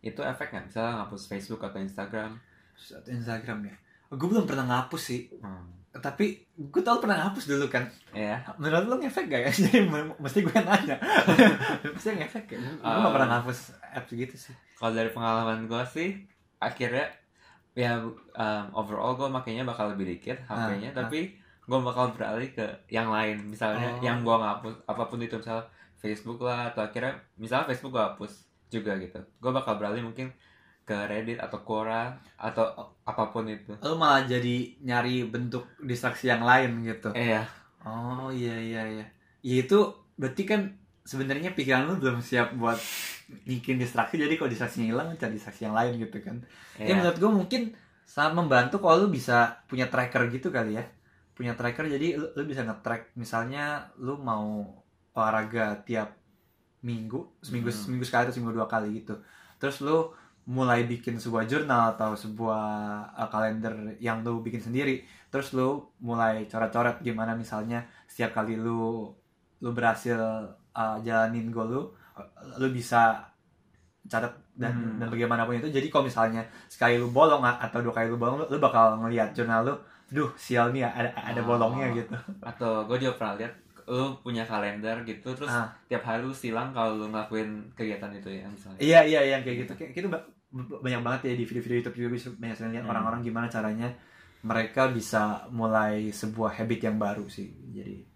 itu 0.00 0.20
efek 0.22 0.46
nggak? 0.48 0.70
Misalnya 0.70 1.02
ngapus 1.02 1.26
Facebook 1.26 1.58
atau 1.60 1.82
Instagram? 1.82 2.38
Satu 2.72 3.10
Instagram 3.10 3.66
ya 3.66 3.74
gue 4.10 4.28
belum 4.28 4.46
pernah 4.46 4.62
ngapus 4.64 5.02
sih 5.02 5.26
Hmm. 5.36 5.66
Tapi 5.94 6.26
gue 6.50 6.82
tau 6.82 6.98
pernah 6.98 7.14
ngapus 7.20 7.44
dulu 7.46 7.66
kan 7.66 7.86
Ya. 8.10 8.42
menurut 8.56 8.84
lu 8.84 8.96
ngefek 8.98 9.26
gak 9.26 9.40
ya 9.40 9.50
jadi 9.60 9.78
mesti 10.16 10.38
gue 10.40 10.54
nanya 10.56 10.96
mesti 11.94 12.08
ngefek 12.14 12.44
ya 12.48 12.58
gue 12.58 12.78
Ah. 12.80 12.98
gak 13.00 13.12
pernah 13.12 13.28
ngapus 13.32 13.58
apps 13.92 14.10
gitu 14.12 14.34
sih 14.34 14.54
Kalau 14.74 14.90
dari 14.90 15.08
pengalaman 15.08 15.64
gue 15.64 15.82
sih, 15.86 16.18
akhirnya 16.58 17.06
ya 17.72 18.02
em, 18.32 18.64
overall 18.72 19.14
gue 19.14 19.28
makainya 19.28 19.62
bakal 19.62 19.86
lebih 19.88 20.06
dikit 20.08 20.38
HP-nya, 20.42 20.90
Ah, 20.90 20.92
ah. 20.92 20.98
tapi 21.00 21.38
gue 21.60 21.78
bakal 21.80 22.10
beralih 22.10 22.50
ke 22.50 22.66
yang 22.88 23.08
lain. 23.08 23.40
Misalnya 23.44 23.88
Oh. 23.88 24.02
yang 24.02 24.20
gue 24.20 24.34
ngapus 24.34 24.74
apa 24.84 25.02
pun 25.04 25.18
itu 25.18 25.34
misal 25.34 25.62
Facebook 25.96 26.38
lah 26.38 26.68
atau 26.68 26.82
akhirnya 26.82 27.16
misalnya 27.34 27.66
Facebook 27.66 27.92
gue 27.92 28.04
hapus 28.04 28.32
juga 28.68 28.98
gitu. 28.98 29.16
Gue 29.38 29.50
bakal 29.50 29.74
beralih 29.74 30.02
mungkin 30.02 30.34
ke 30.84 30.96
Reddit 31.08 31.36
atau 31.36 31.60
Quora 31.60 32.12
atau 32.36 32.64
apa 33.02 33.24
pun 33.28 33.44
itu. 33.46 33.72
lu 33.80 33.96
malah 33.96 34.24
jadi 34.24 34.76
nyari 34.80 35.24
bentuk 35.24 35.64
distraksi 35.78 36.28
yang 36.28 36.40
lain 36.40 36.80
gitu 36.82 37.08
Iya. 37.10 37.44
oh 37.82 38.28
iya 38.28 38.52
iya 38.54 38.82
iya 38.90 39.06
ya 39.40 39.56
itu 39.60 39.78
berarti 40.14 40.44
kan 40.44 40.60
sebenarnya 41.02 41.52
pikiran 41.52 41.84
lu 41.84 41.96
belum 41.96 42.20
siap 42.20 42.52
buat 42.54 42.76
bikin 43.42 43.76
distraksi 43.76 44.16
jadi 44.16 44.36
kalau 44.36 44.48
distraksinya 44.48 44.86
hilang 44.86 45.08
cari 45.16 45.34
distraksi 45.34 45.64
yang 45.64 45.72
lain 45.72 45.96
gitu 45.98 46.20
kan 46.20 46.40
Ya 46.76 46.88
Iya. 46.88 46.94
menurut 46.96 47.16
gue 47.16 47.30
mungkin 47.34 47.62
sangat 48.04 48.32
membantu 48.34 48.76
kalau 48.78 49.04
lu 49.04 49.08
bisa 49.08 49.64
punya 49.64 49.88
tracker 49.88 50.28
gitu 50.28 50.48
kali 50.48 50.76
ya. 50.76 50.84
Punya 51.32 51.56
tracker 51.56 51.88
jadi 51.88 52.14
lu, 52.14 52.28
lu 52.30 52.44
bisa 52.44 52.62
nge-track 52.62 53.16
misalnya 53.16 53.88
lu 53.96 54.14
mau 54.14 54.68
olahraga 55.12 55.80
tiap 55.82 56.12
minggu, 56.80 57.40
seminggu 57.40 57.72
Hmm. 57.72 57.80
seminggu 57.80 58.04
sekali 58.04 58.28
atau 58.28 58.34
seminggu 58.34 58.54
dua 58.54 58.68
kali 58.68 59.00
gitu. 59.00 59.16
Terus 59.56 59.80
lu 59.80 60.12
mulai 60.46 60.84
bikin 60.84 61.16
sebuah 61.16 61.44
jurnal 61.44 61.92
atau 61.92 62.12
sebuah 62.12 62.64
uh, 63.10 63.28
kalender 63.28 63.72
yang 63.98 64.20
lu 64.20 64.40
bikin 64.40 64.60
sendiri 64.60 65.00
terus 65.26 65.50
lu 65.50 65.68
mulai 65.98 66.44
coret-coret 66.44 67.00
gimana 67.00 67.32
misalnya 67.32 67.80
setiap 68.04 68.34
kali 68.34 68.54
lu 68.54 69.08
lu 69.58 69.70
berhasil 69.70 70.20
uh, 70.70 70.96
jalanin 71.00 71.48
goal 71.48 71.66
lu 71.66 71.82
uh, 72.12 72.24
lu 72.56 72.68
bisa 72.68 73.24
catat 74.04 74.32
dan 74.54 74.70
Hmm. 74.70 75.00
dan 75.00 75.08
bagaimanapun 75.08 75.56
itu 75.56 75.66
jadi 75.68 75.88
kalau 75.88 76.04
misalnya 76.04 76.38
sekali 76.68 76.94
lu 76.94 77.08
bolong 77.08 77.42
atau 77.42 77.80
dua 77.80 77.90
kali 77.92 78.06
lu 78.06 78.14
bolong 78.14 78.38
lu, 78.38 78.46
lu 78.46 78.58
bakal 78.58 79.00
ngelihat 79.00 79.32
jurnal 79.32 79.64
lu 79.64 79.74
duh 80.06 80.30
sial 80.36 80.70
nih 80.70 80.84
ada 80.84 81.10
ada 81.10 81.40
Oh. 81.40 81.48
bolongnya 81.48 81.90
gitu 81.90 82.14
atau 82.40 82.84
gue 82.84 83.00
juga 83.00 83.16
pernah 83.18 83.34
lihat 83.34 83.52
lu 83.84 84.14
punya 84.20 84.44
kalender 84.44 85.02
gitu 85.02 85.32
terus 85.32 85.50
Ah. 85.50 85.72
tiap 85.86 86.00
hari 86.02 86.22
lu 86.22 86.30
silang 86.30 86.70
kalau 86.70 86.94
lu 86.94 87.06
ngelakuin 87.08 87.48
kegiatan 87.74 88.12
itu 88.12 88.28
ya 88.30 88.46
misalnya 88.46 88.78
Iya 88.78 89.00
iya 89.02 89.20
yang 89.26 89.40
kayak 89.42 89.56
gitu 89.64 89.72
kayak 89.74 89.90
gitu 89.92 90.06
banyak 90.54 91.02
banget 91.02 91.20
ya 91.26 91.34
di 91.34 91.44
video-video 91.44 91.76
YouTube 91.82 91.98
juga 91.98 92.10
bisa 92.14 92.28
banyak 92.30 92.54
sekali 92.54 92.72
lihat 92.78 92.84
Hmm. 92.86 92.92
orang-orang 92.94 93.20
gimana 93.26 93.46
caranya 93.50 93.88
mereka 94.44 94.86
bisa 94.86 95.48
mulai 95.50 96.14
sebuah 96.14 96.54
habit 96.54 96.80
yang 96.86 96.96
baru 96.96 97.26
sih. 97.26 97.50
Jadi 97.74 98.06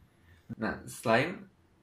nah 0.56 0.78
selain 0.86 1.34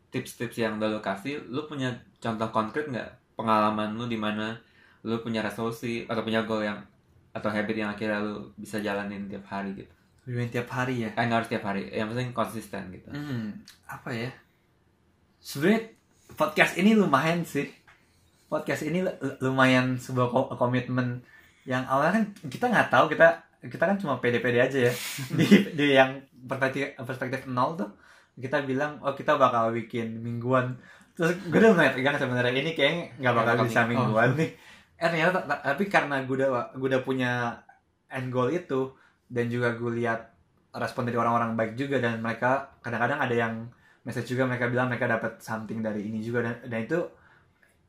tips-tips 0.10 0.58
yang 0.58 0.80
udah 0.80 0.96
lu 0.96 1.02
kasih 1.04 1.44
lu 1.52 1.68
punya 1.68 1.92
contoh 2.18 2.50
konkret 2.50 2.88
nggak 2.88 3.36
pengalaman 3.36 3.94
lu 3.94 4.08
di 4.08 4.16
mana 4.16 4.56
lu 5.04 5.20
punya 5.20 5.44
resolusi 5.44 6.08
atau 6.08 6.24
punya 6.24 6.48
goal 6.48 6.64
yang 6.64 6.80
atau 7.30 7.52
habit 7.52 7.76
yang 7.76 7.92
akhirnya 7.92 8.24
lu 8.24 8.50
bisa 8.56 8.80
jalanin 8.80 9.28
tiap 9.28 9.44
hari 9.46 9.76
gitu? 9.76 9.92
Main 10.26 10.50
tiap 10.50 10.72
hari 10.72 11.04
ya? 11.06 11.10
Eh 11.14 11.24
nggak 11.28 11.40
harus 11.44 11.50
tiap 11.52 11.64
hari 11.68 11.92
yang 11.92 12.08
penting 12.10 12.32
konsisten 12.32 12.90
gitu. 12.96 13.12
Hmm, 13.12 13.60
apa 13.86 14.10
ya? 14.10 14.32
Sebenarnya 15.38 15.94
podcast 16.34 16.74
ini 16.80 16.98
lumayan 16.98 17.46
sih 17.46 17.70
podcast 18.56 18.82
ini 18.84 19.02
lu- 19.02 19.18
lumayan 19.42 19.96
sebuah 19.96 20.28
ko- 20.28 20.52
komitmen 20.54 21.20
yang 21.64 21.84
awalnya 21.84 22.16
kan 22.16 22.24
kita 22.46 22.66
nggak 22.66 22.88
tahu 22.88 23.06
kita 23.08 23.28
kita 23.62 23.84
kan 23.84 23.98
cuma 23.98 24.16
pede-pede 24.16 24.60
aja 24.62 24.80
ya. 24.82 24.94
Di, 25.38 25.46
di 25.72 25.88
yang 25.92 26.16
perspektif 26.46 26.96
perspektif 26.96 27.44
nol 27.46 27.76
tuh 27.76 27.90
kita 28.36 28.62
bilang 28.62 28.96
oh 29.00 29.12
kita 29.12 29.36
bakal 29.36 29.72
bikin 29.72 30.20
mingguan. 30.20 30.78
Terus 31.14 31.36
gue 31.42 31.58
udah 31.58 31.74
ngeliat 31.74 31.96
kan 31.98 32.16
sebenarnya 32.16 32.54
ini 32.54 32.72
kayaknya 32.72 33.04
nggak 33.18 33.34
bakal 33.34 33.44
Nggak 33.52 33.58
bakal 33.58 33.66
bisa 33.66 33.82
ming- 33.84 33.98
mingguan 33.98 34.30
nih. 34.36 34.50
Eh 34.96 35.08
ternyata 35.10 35.42
ta- 35.42 35.64
tapi 35.66 35.84
karena 35.86 36.16
gue 36.22 36.36
udah 36.38 36.50
gue 36.72 36.88
udah 36.88 37.02
punya 37.02 37.32
end 38.08 38.30
goal 38.30 38.48
itu 38.48 38.94
dan 39.26 39.50
juga 39.50 39.74
gue 39.74 39.92
lihat 39.96 40.22
respon 40.72 41.04
dari 41.04 41.16
orang-orang 41.16 41.56
baik 41.56 41.74
juga 41.74 41.98
dan 41.98 42.20
mereka 42.20 42.70
kadang-kadang 42.80 43.18
ada 43.18 43.34
yang 43.34 43.54
message 44.04 44.30
juga 44.30 44.46
mereka 44.46 44.70
bilang 44.70 44.86
mereka 44.86 45.10
dapat 45.10 45.40
something 45.40 45.82
dari 45.82 46.06
ini 46.06 46.22
juga 46.22 46.44
dan 46.44 46.56
dan 46.64 46.86
itu 46.86 47.00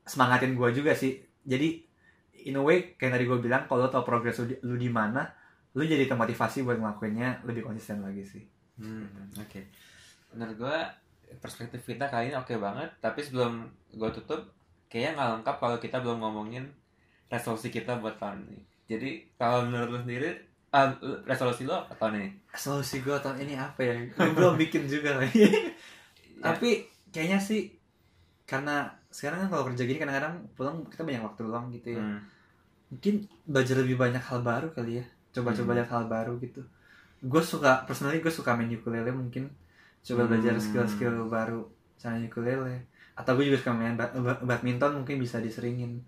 semangatin 0.07 0.55
gue 0.55 0.69
juga 0.73 0.95
sih 0.95 1.19
jadi 1.43 1.83
in 2.47 2.55
a 2.55 2.63
way 2.63 2.95
kayak 2.95 3.19
tadi 3.19 3.25
gue 3.27 3.39
bilang 3.39 3.67
kalau 3.67 3.85
lo 3.85 3.89
tau 3.91 4.07
progres 4.07 4.39
lu, 4.39 4.55
di- 4.79 4.89
mana 4.89 5.27
lu 5.75 5.83
jadi 5.83 6.07
termotivasi 6.07 6.63
buat 6.63 6.79
ngelakuinnya 6.79 7.43
lebih 7.45 7.67
konsisten 7.67 8.01
lagi 8.01 8.23
sih 8.23 8.45
Hmm, 8.77 9.09
oke. 9.35 9.57
Menurut 10.37 10.57
gue 10.61 10.77
perspektif 11.41 11.81
kita 11.81 12.13
kali 12.13 12.29
ini 12.29 12.37
oke 12.37 12.61
banget, 12.61 12.93
tapi 13.01 13.25
sebelum 13.25 13.65
gue 13.89 14.11
tutup, 14.13 14.53
kayaknya 14.87 15.17
nggak 15.17 15.31
lengkap 15.41 15.57
kalau 15.57 15.77
kita 15.81 15.97
belum 16.05 16.21
ngomongin 16.21 16.69
resolusi 17.27 17.73
kita 17.73 17.97
buat 17.97 18.21
tahun 18.21 18.45
ini. 18.45 18.61
Jadi 18.85 19.11
kalau 19.41 19.65
menurut 19.65 19.97
lu 19.97 19.99
sendiri, 20.05 20.29
lu- 21.01 21.25
resolusi 21.25 21.65
lo 21.65 21.89
tahun 21.97 22.21
ini? 22.21 22.29
resolusi 22.53 23.01
gue 23.01 23.17
tahun 23.17 23.49
ini 23.49 23.55
apa 23.57 23.81
ya 23.81 23.97
gue 23.97 24.29
belum 24.37 24.61
bikin 24.61 24.85
juga 24.85 25.17
lagi 25.17 25.45
tapi 26.45 26.85
kayaknya 27.09 27.41
sih 27.41 27.73
karena 28.45 28.93
sekarang 29.17 29.39
kan 29.41 29.49
kalau 29.49 29.65
kerja 29.67 29.83
gini 29.83 29.97
kadang-kadang 29.97 30.35
pulang 30.53 30.85
kita 30.85 31.01
banyak 31.01 31.23
waktu 31.23 31.41
luang 31.43 31.67
gitu 31.71 31.89
ya. 31.91 31.99
Hmm, 31.99 32.21
mungkin 32.87 33.15
belajar 33.45 33.77
lebih 33.79 33.97
banyak 33.97 34.21
hal 34.21 34.41
baru 34.43 34.69
kali 34.71 35.01
ya. 35.01 35.05
Coba-coba 35.33 35.73
Hmm. 35.73 35.79
lihat 35.79 35.91
hal 35.91 36.05
baru 36.07 36.37
gitu. 36.37 36.61
Gue 37.19 37.41
suka 37.43 37.81
personally 37.83 38.21
gue 38.21 38.29
suka 38.29 38.53
main 38.53 38.69
ukulele 38.69 39.09
mungkin. 39.09 39.49
Coba 40.03 40.25
belajar 40.27 40.53
Hmm. 40.53 40.61
skill-skill 40.61 41.17
baru 41.27 41.65
misalnya 41.95 42.29
ukulele. 42.29 42.77
Atau 43.15 43.33
gue 43.35 43.45
juga 43.47 43.59
suka 43.59 43.73
main 43.73 43.97
ba- 43.97 44.13
ba- 44.13 44.43
badminton 44.45 44.93
mungkin 44.95 45.17
bisa 45.17 45.41
diseringin. 45.41 46.05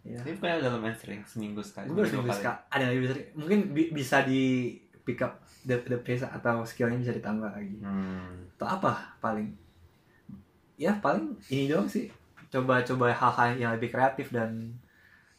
Ya 0.00 0.16
Tapi 0.16 0.38
kayak 0.38 0.62
udah 0.62 0.70
lumayan 0.72 0.94
sering? 0.94 1.20
Seminggu 1.24 1.58
sekali. 1.60 1.90
gue 1.90 2.06
seminggu 2.06 2.30
kali. 2.30 2.38
sekali. 2.38 2.58
Ada 2.70 2.80
yang 2.80 2.92
lebih 2.94 3.08
sering. 3.08 3.26
Mungkin 3.34 3.58
bi- 3.74 3.90
bisa 3.92 4.16
di 4.22 4.42
pick 5.02 5.18
up 5.18 5.32
the, 5.60 5.74
the 5.82 5.98
pace 5.98 6.22
atau 6.22 6.62
skillnya 6.62 6.96
bisa 6.96 7.10
ditambah 7.10 7.50
lagi. 7.50 7.76
Hmm. 7.78 8.46
atau 8.54 8.66
apa 8.68 8.92
paling? 9.18 9.50
Ya 10.76 10.94
paling 10.96 11.34
ini 11.48 11.66
doang 11.66 11.86
sih 11.86 12.06
coba-coba 12.48 13.10
hal-hal 13.10 13.48
yang 13.56 13.72
lebih 13.72 13.88
kreatif 13.88 14.28
dan 14.28 14.76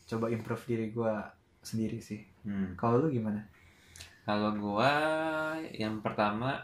coba 0.06 0.28
improve 0.28 0.64
diri 0.66 0.90
gue 0.90 1.14
sendiri 1.62 2.00
sih 2.00 2.22
Hmm. 2.40 2.72
kalau 2.74 2.98
lu 3.00 3.12
gimana 3.12 3.44
Kalau 4.22 4.54
gua 4.54 4.94
yang 5.70 6.00
pertama 6.00 6.56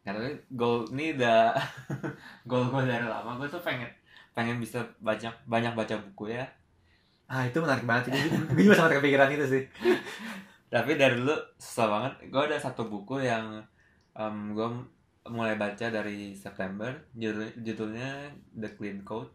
ya, 0.00 0.12
goal 0.50 0.84
ini 0.90 1.12
udah 1.12 1.50
goal 2.44 2.68
gua 2.68 2.84
dari 2.84 3.02
lama. 3.02 3.34
Gua 3.34 3.48
tuh 3.48 3.58
pengen 3.58 3.88
pengen 4.30 4.58
bisa 4.58 4.78
banyak 4.98 5.32
banyak 5.44 5.72
baca 5.72 5.96
buku 5.98 6.30
ya. 6.30 6.44
ah 7.24 7.40
itu 7.42 7.56
menarik 7.56 7.82
banget 7.82 8.04
sih 8.06 8.28
gue 8.46 8.62
juga 8.62 8.76
sempat 8.76 8.94
kepikiran 8.94 9.32
itu 9.32 9.46
sih 9.48 9.62
Tapi 10.68 10.94
dari 10.94 11.16
dulu 11.16 11.32
susah 11.56 11.86
banget. 11.88 12.12
Gua 12.28 12.42
ada 12.44 12.58
satu 12.58 12.84
buku 12.84 13.18
yang 13.18 13.64
em, 14.12 14.36
gua 14.52 14.68
mulai 15.26 15.54
baca 15.54 15.86
dari 15.88 16.34
September. 16.34 16.92
Judul- 17.12 17.56
judulnya 17.58 18.28
The 18.52 18.68
Clean 18.70 19.00
Code. 19.00 19.32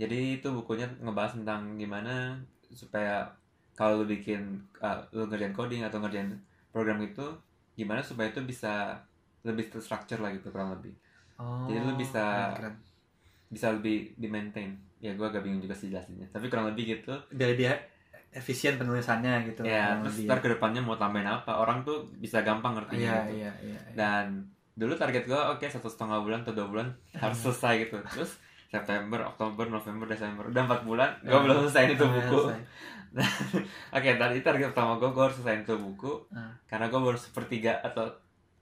Jadi 0.00 0.40
itu 0.40 0.48
bukunya 0.48 0.88
ngebahas 1.04 1.36
tentang 1.36 1.76
gimana 1.76 2.40
supaya 2.72 3.28
kalau 3.76 4.00
lu 4.00 4.06
bikin 4.08 4.40
uh, 4.80 4.96
lu 5.12 5.28
ngerjain 5.28 5.52
coding 5.52 5.84
atau 5.84 6.00
ngerjain 6.00 6.32
program 6.72 7.04
itu 7.04 7.24
gimana 7.76 8.00
supaya 8.00 8.32
itu 8.32 8.40
bisa 8.40 8.96
lebih 9.44 9.68
terstruktur 9.68 10.24
lah 10.24 10.32
gitu 10.32 10.48
kurang 10.48 10.72
lebih. 10.72 10.96
Oh, 11.36 11.68
Jadi 11.68 11.78
lu 11.84 11.92
bisa- 11.96 12.56
keren. 12.56 12.76
bisa 13.50 13.66
lebih 13.72 14.14
di 14.14 14.28
maintain 14.30 14.72
ya 15.00 15.16
gue 15.16 15.26
agak 15.26 15.42
bingung 15.44 15.60
juga 15.60 15.76
sih 15.76 15.88
jelasinnya. 15.92 16.28
Tapi 16.32 16.48
kurang 16.48 16.72
lebih 16.72 16.96
gitu. 16.96 17.12
Biar 17.32 17.56
lebih 17.56 17.68
efisien 18.30 18.78
penulisannya 18.78 19.42
gitu 19.50 19.66
ya 19.66 19.98
terus 20.06 20.22
ntar 20.22 20.38
ke 20.38 20.48
depannya 20.54 20.80
mau 20.80 20.94
tambahin 20.94 21.26
apa? 21.26 21.60
Orang 21.60 21.82
tuh 21.82 22.06
bisa 22.16 22.40
gampang 22.46 22.78
ngertinya 22.78 23.26
iya 23.26 23.26
gitu. 23.26 23.36
iya 23.42 23.52
iya 23.58 23.78
iya. 23.90 23.94
dan 23.98 24.46
dulu 24.78 24.94
target 24.94 25.26
gue 25.26 25.34
oke 25.34 25.66
satu 25.66 25.90
setengah 25.90 26.22
bulan 26.22 26.46
atau 26.46 26.54
dua 26.54 26.66
bulan 26.70 26.88
harus 27.16 27.38
selesai 27.42 27.88
gitu. 27.88 27.98
Terus 28.06 28.38
September, 28.70 29.26
Oktober, 29.26 29.66
November, 29.66 30.06
Desember. 30.06 30.46
Udah 30.46 30.62
empat 30.62 30.86
bulan 30.86 31.10
gue 31.20 31.34
Ya. 31.34 31.42
belum 31.42 31.66
selesai 31.66 31.98
itu 31.98 32.06
buku. 32.06 32.38
selesai. 32.46 32.62
Oke, 33.98 34.14
tadi 34.14 34.38
target 34.46 34.70
pertama 34.70 34.94
gue, 34.94 35.10
gue 35.10 35.22
harus 35.26 35.36
selesaiin 35.42 35.66
tuh 35.66 35.82
buku. 35.82 36.12
Ah. 36.30 36.54
Karena 36.70 36.86
gue 36.86 37.00
baru 37.02 37.18
sepertiga 37.18 37.82
atau 37.82 38.06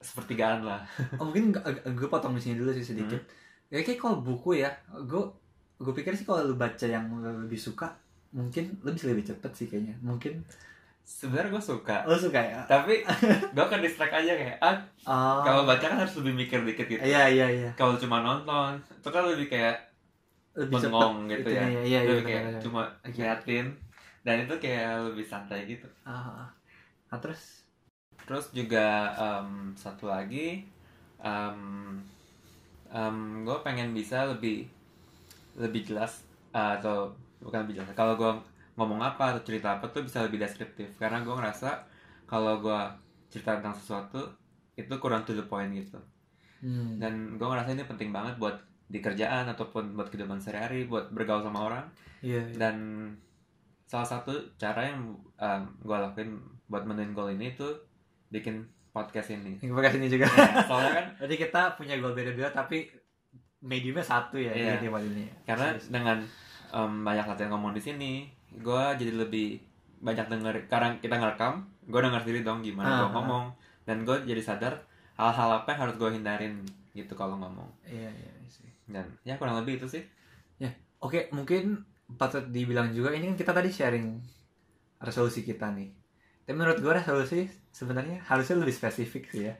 sepertigaan 0.00 0.64
lah. 0.64 0.80
Oh 1.20 1.28
mungkin 1.28 1.52
gue 1.92 2.08
potong 2.08 2.32
di 2.32 2.40
sini 2.40 2.56
dulu 2.56 2.72
sih 2.72 2.84
sedikit. 2.84 3.20
Hmm. 3.20 3.36
ya 3.68 3.84
kayak 3.84 4.00
kalau 4.00 4.24
buku 4.24 4.64
ya 4.64 4.72
gue 4.88 5.22
gue 5.76 5.92
pikir 5.92 6.16
sih 6.16 6.24
kalau 6.24 6.40
lu 6.40 6.56
baca 6.56 6.88
yang 6.88 7.04
lebih 7.20 7.60
suka 7.60 7.92
mungkin 8.32 8.72
lu 8.80 8.96
bisa 8.96 9.12
lebih 9.12 9.28
cepet 9.28 9.52
sih 9.52 9.66
kayaknya. 9.68 9.92
Mungkin 10.00 10.40
Sebenarnya 11.08 11.56
gue 11.56 11.64
suka. 11.64 12.04
Lu 12.04 12.12
suka 12.20 12.36
ya? 12.36 12.60
Tapi 12.68 13.00
gue 13.56 13.64
kan 13.64 13.80
distract 13.80 14.12
aja 14.12 14.28
kayak 14.28 14.60
ah, 14.60 14.76
oh. 15.08 15.40
Kalau 15.40 15.64
baca 15.64 15.80
kan 15.80 15.96
harus 15.96 16.12
lebih 16.20 16.44
mikir 16.44 16.60
dikit 16.68 16.84
gitu. 16.84 17.00
Iya 17.00 17.24
iya 17.32 17.46
iya. 17.48 17.70
Kalau 17.80 17.96
cuma 17.96 18.20
nonton, 18.20 18.76
itu 18.76 19.08
kan 19.08 19.24
lebih 19.24 19.48
kayak 19.48 19.87
lebih 20.58 20.78
bengong 20.84 21.16
gitu 21.32 21.48
ya. 21.58 21.64
iya 21.88 21.98
iya 21.98 21.98
Lebih 22.08 22.22
benar, 22.24 22.26
kayak 22.28 22.62
cuma 22.64 22.82
ngeliatin 23.06 23.66
Dan 24.26 24.36
itu 24.44 24.54
kayak 24.60 25.08
lebih 25.08 25.24
santai 25.24 25.64
gitu. 25.72 25.88
Ah, 26.04 26.12
ah. 26.42 26.48
Ah, 27.10 27.18
terus? 27.20 27.64
Terus 28.26 28.46
juga 28.58 28.86
em, 29.18 29.72
satu 29.82 30.04
lagi 30.14 30.46
gue 33.46 33.56
pengen 33.66 33.88
bisa 33.96 34.28
lebih 34.32 34.68
lebih 35.58 35.82
jelas 35.88 36.22
eh, 36.54 36.72
atau 36.80 37.12
bukan 37.42 37.66
lebih 37.66 37.74
jelas 37.82 37.90
kalau 37.96 38.14
gue 38.18 38.32
ngomong 38.78 39.00
apa 39.02 39.34
atau 39.34 39.42
cerita 39.42 39.78
apa 39.78 39.90
tuh 39.90 40.02
bisa 40.06 40.22
lebih 40.26 40.38
deskriptif. 40.42 40.88
Karena 41.00 41.22
gue 41.26 41.34
ngerasa 41.34 41.70
kalau 42.30 42.62
gue 42.62 42.80
cerita 43.32 43.58
tentang 43.58 43.74
sesuatu 43.76 44.20
itu 44.78 44.94
kurang 45.02 45.22
to 45.26 45.34
the 45.34 45.44
point 45.46 45.72
gitu. 45.74 45.98
Hmm. 46.58 46.98
dan 46.98 47.38
gue 47.38 47.46
ngerasa 47.46 47.70
ini 47.74 47.86
penting 47.86 48.10
banget 48.10 48.34
buat 48.42 48.58
di 48.88 48.98
kerjaan 48.98 49.44
ataupun 49.46 49.92
buat 49.92 50.08
kehidupan 50.08 50.40
sehari-hari 50.40 50.88
buat 50.88 51.12
bergaul 51.12 51.44
sama 51.44 51.68
orang 51.68 51.84
iya 52.20 52.40
iya. 52.40 52.56
dan 52.56 52.76
salah 53.84 54.04
satu 54.04 54.32
cara 54.56 54.88
yang 54.88 55.12
gue 55.78 55.96
lakuin 55.96 56.40
buat 56.66 56.84
menuin 56.84 57.12
goal 57.12 57.28
ini 57.28 57.52
tuh 57.52 57.72
bikin 58.28 58.64
podcast 58.90 59.30
ini 59.30 59.56
podcast 59.62 59.96
ini 59.96 60.08
juga 60.08 60.24
Ya, 60.28 60.64
soalnya 60.64 60.92
kan 60.92 61.06
Jadi 61.24 61.34
kita 61.36 61.76
punya 61.76 61.96
goal 61.96 62.12
beda-beda 62.12 62.48
tapi 62.50 62.88
mediumnya 63.60 64.04
satu 64.04 64.36
ya 64.38 64.52
Iya. 64.52 64.78
di 64.78 64.88
ini. 64.88 65.24
karena 65.44 65.74
Serius. 65.74 65.90
dengan 65.90 66.18
em, 66.70 66.92
banyak 67.02 67.26
latihan 67.26 67.50
ngomong 67.52 67.72
di 67.74 67.82
sini 67.82 68.12
gue 68.48 68.82
jadi 68.96 69.12
lebih 69.12 69.60
banyak 70.00 70.30
denger 70.30 70.54
karena 70.70 70.94
kita 70.96 71.18
ngerekam 71.18 71.66
gue 71.84 72.00
denger 72.00 72.20
sendiri 72.22 72.40
dong 72.46 72.60
gimana 72.62 72.86
Ah, 72.86 72.98
gue 73.02 73.10
ngomong 73.12 73.44
dan 73.84 74.04
gue 74.04 74.16
jadi 74.24 74.40
sadar 74.40 74.78
hal-hal 75.18 75.64
apa 75.64 75.74
yang 75.74 75.80
harus 75.88 75.96
gue 75.98 76.10
hindarin 76.14 76.54
gitu 76.94 77.12
kalau 77.12 77.34
ngomong 77.36 77.66
iya 77.84 78.08
iya. 78.08 78.32
Dan 78.88 79.06
ya 79.22 79.36
kurang 79.36 79.60
lebih 79.60 79.76
itu 79.78 79.88
sih 79.88 80.04
Oke, 80.98 81.30
mungkin 81.30 81.86
patut 82.18 82.50
dibilang 82.50 82.90
juga 82.90 83.14
ini 83.14 83.30
kan 83.30 83.38
kita 83.38 83.54
tadi 83.54 83.70
sharing 83.70 84.18
resolusi 84.98 85.46
kita 85.46 85.70
nih. 85.70 85.94
Tapi 86.42 86.58
menurut 86.58 86.82
gue 86.82 86.90
resolusi 86.90 87.46
sebenarnya 87.70 88.18
harusnya 88.26 88.58
lebih 88.58 88.74
spesifik 88.74 89.30
sih 89.30 89.46
ya. 89.46 89.54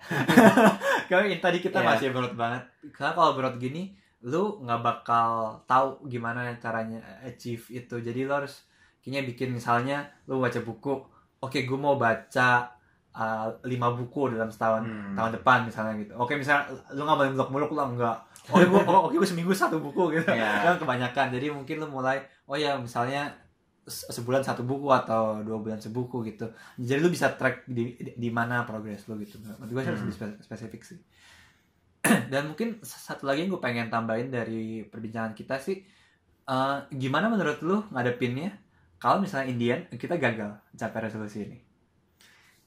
Yang 1.14 1.38
tadi 1.38 1.62
kita 1.62 1.78
Iya. 1.78 1.86
masih 1.94 2.08
berot 2.10 2.34
banget. 2.34 2.66
Karena 2.90 3.14
kalau 3.14 3.38
berot 3.38 3.54
gini, 3.62 3.94
lu 4.26 4.58
nggak 4.66 4.82
bakal 4.82 5.62
tahu 5.70 6.10
gimana 6.10 6.58
caranya 6.58 6.98
achieve 7.22 7.62
itu. 7.70 8.02
Jadi 8.02 8.26
lo 8.26 8.42
harus 8.42 8.66
kayaknya 8.98 9.22
bikin 9.30 9.54
misalnya 9.54 10.10
lu 10.26 10.42
baca 10.42 10.58
buku. 10.58 10.98
Oke, 11.38 11.62
gue 11.62 11.78
mau 11.78 11.94
baca 11.94 12.66
uh, 13.12 13.48
lima 13.64 13.88
buku 13.90 14.32
dalam 14.32 14.48
setahun 14.48 14.82
Hmm. 14.82 15.14
tahun 15.14 15.30
depan 15.36 15.58
misalnya 15.64 15.94
gitu. 15.96 16.12
Oke, 16.14 16.34
misalnya 16.34 16.66
lu 16.92 17.02
nggak 17.02 17.18
boleh 17.18 17.30
muluk-muluk 17.32 17.72
lah 17.72 17.86
enggak. 17.86 18.16
Oke, 18.52 18.64
gue 18.64 18.80
oke 18.80 19.14
gue 19.14 19.28
seminggu 19.28 19.52
satu 19.52 19.76
buku 19.76 20.12
gitu. 20.14 20.28
Iya. 20.28 20.64
Kan 20.64 20.76
kebanyakan. 20.78 21.26
Jadi 21.30 21.46
mungkin 21.48 21.76
lu 21.78 21.88
mulai 21.88 22.18
oh 22.44 22.56
ya 22.56 22.74
misalnya 22.74 23.28
se- 23.84 24.08
sebulan 24.08 24.40
satu 24.40 24.62
buku 24.62 24.88
atau 24.88 25.40
dua 25.40 25.58
bulan 25.58 25.76
sebuku 25.76 26.24
gitu. 26.26 26.48
Jadi 26.74 26.98
lu 26.98 27.08
bisa 27.08 27.28
track 27.30 27.64
di 27.64 27.92
di, 27.94 28.12
di 28.16 28.30
mana 28.30 28.64
progres 28.64 29.04
lu 29.04 29.16
gitu. 29.18 29.36
Menurut 29.38 29.68
gue 29.70 29.82
harus 29.82 29.96
Hmm. 29.96 30.08
lebih 30.08 30.16
spe- 30.16 30.40
spesifik 30.42 30.82
sih. 30.82 30.98
Dan 32.32 32.48
mungkin 32.48 32.78
satu 32.80 33.26
lagi 33.26 33.42
yang 33.42 33.50
gue 33.50 33.60
pengen 33.60 33.88
tambahin 33.88 34.30
dari 34.30 34.80
perbincangan 34.82 35.34
kita 35.34 35.58
sih, 35.58 35.82
eh, 36.46 36.76
gimana 36.90 37.28
menurut 37.28 37.58
lu 37.60 37.84
ngadepinnya 37.90 38.54
kalau 38.96 39.20
misalnya 39.20 39.46
Indian 39.46 39.80
kita 39.90 40.16
gagal 40.16 40.56
capai 40.72 41.00
resolusi 41.02 41.44
ini? 41.44 41.58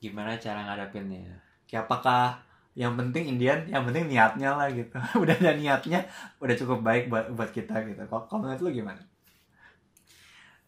Gimana 0.01 0.33
cara 0.41 0.65
ngadepinnya? 0.65 1.37
Kayak 1.69 1.85
apakah 1.87 2.41
yang 2.73 2.95
penting 2.97 3.37
Indian, 3.37 3.61
yang 3.69 3.83
penting 3.85 4.09
niatnya 4.09 4.55
lah 4.57 4.67
gitu. 4.71 4.97
udah 5.21 5.35
ada 5.37 5.53
niatnya, 5.53 6.01
udah 6.41 6.55
cukup 6.57 6.81
baik 6.81 7.07
buat 7.07 7.29
buat 7.37 7.51
kita 7.53 7.85
gitu. 7.85 8.01
Kalau 8.09 8.41
menurut 8.41 8.59
lu 8.65 8.71
gimana? 8.73 9.01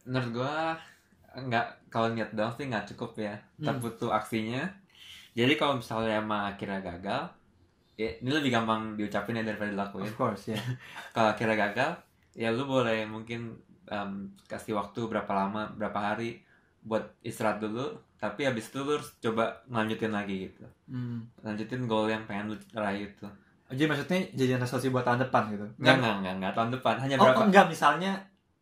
Menurut 0.06 0.30
gua 0.30 0.54
nggak 1.34 1.90
kalau 1.90 2.14
niat 2.14 2.30
doang 2.30 2.54
sih 2.54 2.68
nggak 2.70 2.86
cukup 2.94 3.18
ya. 3.18 3.34
Tetap 3.58 3.80
Hmm. 3.80 3.84
butuh 3.84 4.10
aksinya. 4.14 4.62
Jadi 5.34 5.58
kalau 5.58 5.82
misalnya 5.82 6.22
emang 6.22 6.46
akhirnya 6.46 6.78
gagal, 6.78 7.26
ya 7.98 8.06
ini 8.22 8.30
lebih 8.30 8.54
gampang 8.54 8.94
diucapin 8.94 9.34
ya 9.34 9.42
daripada 9.42 9.74
dilakuin. 9.74 10.06
Of 10.06 10.14
course 10.14 10.54
ya. 10.54 10.60
Kalau 11.14 11.34
akhirnya 11.34 11.58
gagal, 11.58 11.90
ya 12.38 12.54
lu 12.54 12.62
boleh 12.70 13.02
mungkin 13.02 13.58
em, 13.90 14.30
kasih 14.46 14.78
waktu 14.78 15.10
berapa 15.10 15.26
lama, 15.34 15.74
berapa 15.74 15.98
hari 15.98 16.38
buat 16.84 17.02
istirahat 17.20 17.58
dulu. 17.58 17.96
Tapi 18.14 18.44
habis 18.44 18.68
itu 18.68 18.80
lu 18.80 18.96
harus 18.96 19.10
coba 19.18 19.60
lanjutin 19.68 20.08
lagi 20.08 20.48
gitu. 20.48 20.64
Hmm. 20.86 21.28
Lanjutin 21.40 21.84
goal 21.84 22.08
yang 22.08 22.24
pengen 22.24 22.52
lu 22.52 22.56
raih 22.72 23.08
itu. 23.08 23.26
Jadi 23.64 23.84
maksudnya 23.84 24.20
jadian 24.32 24.60
resolusi 24.60 24.88
buat 24.88 25.02
tahun 25.02 25.24
depan 25.24 25.50
gitu? 25.50 25.66
Enggak, 25.76 25.96
enggak, 25.98 26.14
enggak, 26.20 26.34
enggak. 26.38 26.52
Tahun 26.54 26.70
depan 26.72 26.94
hanya 27.00 27.16
Oh 27.16 27.24
berapa? 27.26 27.42
enggak, 27.48 27.66
misalnya 27.66 28.12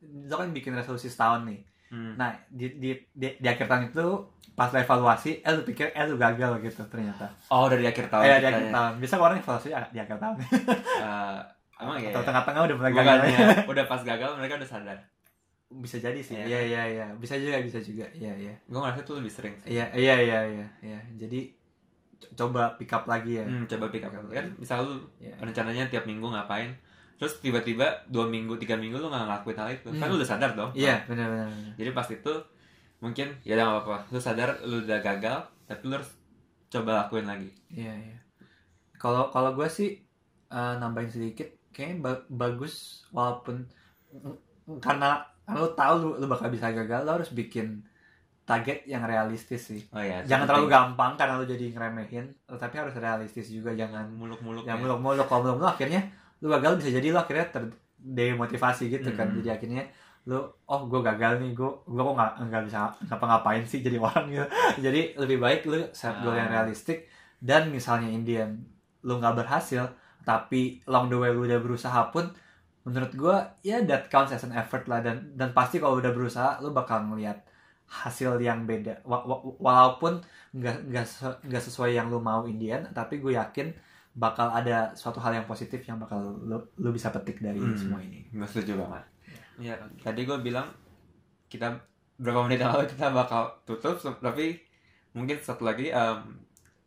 lo 0.02 0.34
kan 0.34 0.50
bikin 0.50 0.72
resolusi 0.72 1.06
setahun 1.06 1.46
nih. 1.46 1.60
Hmm. 1.92 2.14
Nah 2.16 2.32
di, 2.48 2.66
di, 2.74 2.90
di, 3.12 3.28
di 3.36 3.46
akhir 3.46 3.66
tahun 3.68 3.92
itu 3.92 4.06
pas 4.52 4.68
lo 4.68 4.78
evaluasi, 4.78 5.40
eh 5.40 5.52
lu 5.52 5.62
pikir 5.62 5.92
eh 5.92 6.04
lu 6.06 6.16
gagal 6.16 6.58
gitu 6.60 6.82
ternyata. 6.86 7.30
Oh, 7.48 7.70
dari 7.70 7.84
akhir 7.84 8.08
tahun. 8.08 8.22
eh 8.22 8.30
di 8.30 8.34
kita 8.36 8.48
akhir 8.50 8.64
ya. 8.64 8.72
tahun. 8.72 8.92
Bisa 8.98 9.14
orang 9.16 9.36
evaluasi 9.38 9.68
di 9.70 9.98
akhir 10.00 10.16
tahun. 10.18 10.36
Eh, 10.42 11.38
emang 11.78 11.98
ya. 11.98 12.10
Atau 12.10 12.22
tengah-tengah 12.22 12.62
udah 12.66 12.76
mulai 12.76 12.92
gagal. 12.92 13.16
Bukannya 13.22 13.46
udah 13.68 13.84
pas 13.86 14.02
gagal 14.02 14.30
mereka 14.36 14.54
udah 14.58 14.70
sadar. 14.70 14.98
Bisa 15.74 15.96
jadi 15.96 16.18
sih. 16.18 16.34
Iya. 16.34 16.44
Iya 16.46 16.60
iya 16.62 16.82
iya. 16.88 17.06
Bisa 17.14 17.34
juga 17.34 17.56
bisa 17.58 17.78
juga. 17.78 18.04
Iya 18.10 18.32
iya. 18.36 18.54
Gue 18.64 18.76
ngerasa 18.76 19.00
tuh 19.02 19.16
lebih 19.16 19.30
sering. 19.30 19.54
Iya 19.64 19.88
iya 19.92 20.14
iya 20.18 20.38
iya. 20.50 20.66
iya. 20.80 20.98
Jadi 21.16 21.48
co- 22.18 22.32
coba 22.38 22.74
pick 22.74 22.90
up 22.90 23.04
lagi 23.04 23.36
ya. 23.36 23.44
Hmm, 23.44 23.64
coba 23.64 23.88
pick 23.88 24.02
up 24.02 24.12
kan 24.12 24.46
misal 24.54 24.82
lu 24.82 24.94
Iya. 25.18 25.34
rencananya 25.38 25.86
tiap 25.86 26.04
minggu 26.04 26.24
ngapain 26.24 26.70
terus 27.12 27.38
tiba-tiba 27.38 27.86
dua 28.08 28.26
minggu 28.26 28.58
tiga 28.58 28.74
minggu 28.74 28.98
lu 28.98 29.06
nggak 29.06 29.22
ngelakuin 29.22 29.54
hal 29.54 29.70
itu 29.70 29.88
kan 29.92 30.02
Hmm. 30.02 30.10
lu 30.10 30.18
udah 30.18 30.26
sadar 30.28 30.50
dong 30.52 30.74
Iya 30.74 31.06
benar 31.06 31.30
benar. 31.30 31.46
benar. 31.48 31.72
jadi 31.72 31.90
pas 31.92 32.08
itu 32.08 32.32
mungkin 32.98 33.30
ya 33.42 33.54
udah 33.54 33.64
nggak 33.64 33.78
apa-apa 33.80 33.98
lu 34.10 34.18
sadar 34.18 34.50
lu 34.60 34.82
udah 34.82 34.98
gagal 35.00 35.38
tapi 35.62 35.82
lu 35.84 35.94
harus 35.94 36.10
coba 36.66 36.90
lakuin 37.00 37.22
lagi 37.24 37.46
Iya 37.70 37.94
iya. 37.94 38.16
Kalau 38.96 39.30
kalau 39.30 39.54
gue 39.54 39.68
sih 39.68 40.02
eh, 40.48 40.74
nambahin 40.76 41.08
sedikit, 41.08 41.46
kayaknya 41.70 41.96
ba- 42.02 42.26
bagus 42.28 43.06
walaupun 43.08 43.70
karena 44.78 45.22
lu 45.48 45.66
tahu 45.74 45.94
lu, 45.98 46.08
lu 46.16 46.26
bakal 46.26 46.48
bisa 46.48 46.70
gagal, 46.70 47.02
lo 47.02 47.18
harus 47.18 47.30
bikin 47.30 47.82
target 48.42 48.82
yang 48.84 49.02
realistis 49.02 49.70
sih. 49.70 49.82
oh 49.90 50.02
ya 50.02 50.22
Jangan 50.22 50.46
terlalu 50.46 50.66
gampang 50.66 51.14
karena 51.14 51.38
lu 51.38 51.46
jadi 51.46 51.70
ngeremehin, 51.70 52.26
tapi 52.58 52.74
harus 52.78 52.94
realistis 52.94 53.48
juga. 53.48 53.70
Jangan 53.72 54.10
muluk-muluk 54.10 54.62
ya. 54.62 54.74
muluk-muluk. 54.74 55.26
Kalau 55.26 55.46
muluk-muluk 55.46 55.72
akhirnya 55.72 56.02
lu 56.38 56.50
gagal 56.50 56.78
bisa 56.78 56.90
jadi 56.90 57.10
lu 57.10 57.18
akhirnya 57.18 57.46
terdemotivasi 58.02 58.90
gitu 58.90 59.10
kan. 59.14 59.30
Hmm. 59.30 59.38
Jadi 59.42 59.48
akhirnya 59.50 59.84
lu 60.22 60.38
oh 60.70 60.80
gue 60.86 61.02
gagal 61.02 61.42
nih 61.42 61.50
gue 61.50 61.66
gue 61.82 61.98
kok 61.98 62.14
nggak 62.14 62.32
nggak 62.46 62.62
bisa 62.70 62.78
ngapa-ngapain 63.10 63.66
sih 63.66 63.82
jadi 63.82 63.98
orang 63.98 64.30
gitu 64.30 64.46
jadi 64.86 65.18
lebih 65.18 65.42
baik 65.42 65.66
lu 65.66 65.82
set 65.90 66.14
goal 66.22 66.30
yang 66.30 66.46
Ah. 66.46 66.62
realistik 66.62 67.10
dan 67.42 67.74
misalnya 67.74 68.06
Indian 68.06 68.54
lu 69.02 69.18
nggak 69.18 69.34
berhasil 69.42 69.90
tapi 70.22 70.78
long 70.86 71.10
the 71.10 71.18
way 71.18 71.34
lu 71.34 71.42
udah 71.42 71.58
berusaha 71.58 72.06
pun 72.14 72.30
menurut 72.82 73.12
gue 73.12 73.36
ya 73.62 73.78
that 73.82 74.08
counts 74.08 74.30
as 74.30 74.42
an 74.42 74.52
effort 74.52 74.86
lah. 74.86 75.00
Dan 75.00 75.34
dan 75.34 75.50
pasti 75.50 75.78
kalau 75.78 75.98
udah 75.98 76.10
berusaha 76.10 76.58
lu 76.58 76.70
bakal 76.70 77.06
ngeliat 77.06 77.38
hasil 77.86 78.38
yang 78.38 78.64
beda. 78.64 79.04
Wa- 79.04 79.22
wa- 79.22 79.42
walaupun 79.58 80.18
nggak 80.52 80.76
nggak 80.88 81.06
se- 81.06 81.38
nggak 81.44 81.62
sesuai 81.62 81.92
yang 81.92 82.08
lu 82.08 82.18
mau 82.18 82.44
Indian 82.44 82.84
tapi 82.90 83.18
gue 83.18 83.32
yakin 83.32 83.72
bakal 84.12 84.48
ada 84.48 84.92
suatu 84.92 85.16
hal 85.18 85.32
yang 85.32 85.46
positif 85.46 85.80
yang 85.84 85.96
bakal 85.96 86.20
lu, 86.20 86.60
lu 86.76 86.90
bisa 86.90 87.08
petik 87.08 87.40
dari 87.40 87.56
Hmm. 87.56 87.72
semua 87.72 88.00
ini. 88.00 88.28
Gue 88.28 88.44
setuju 88.44 88.76
banget. 88.76 89.04
Ya 89.58 89.74
tadi 89.98 90.24
gue 90.24 90.38
bilang 90.38 90.68
kita 91.48 91.68
berapa 92.16 92.44
menit 92.44 92.60
yang 92.60 92.72
lalu 92.72 92.88
kita 92.88 93.08
bakal 93.10 93.52
tutup 93.64 93.96
tapi 94.18 94.60
mungkin 95.12 95.36
satu 95.36 95.64
lagi 95.64 95.88
em, 95.88 96.38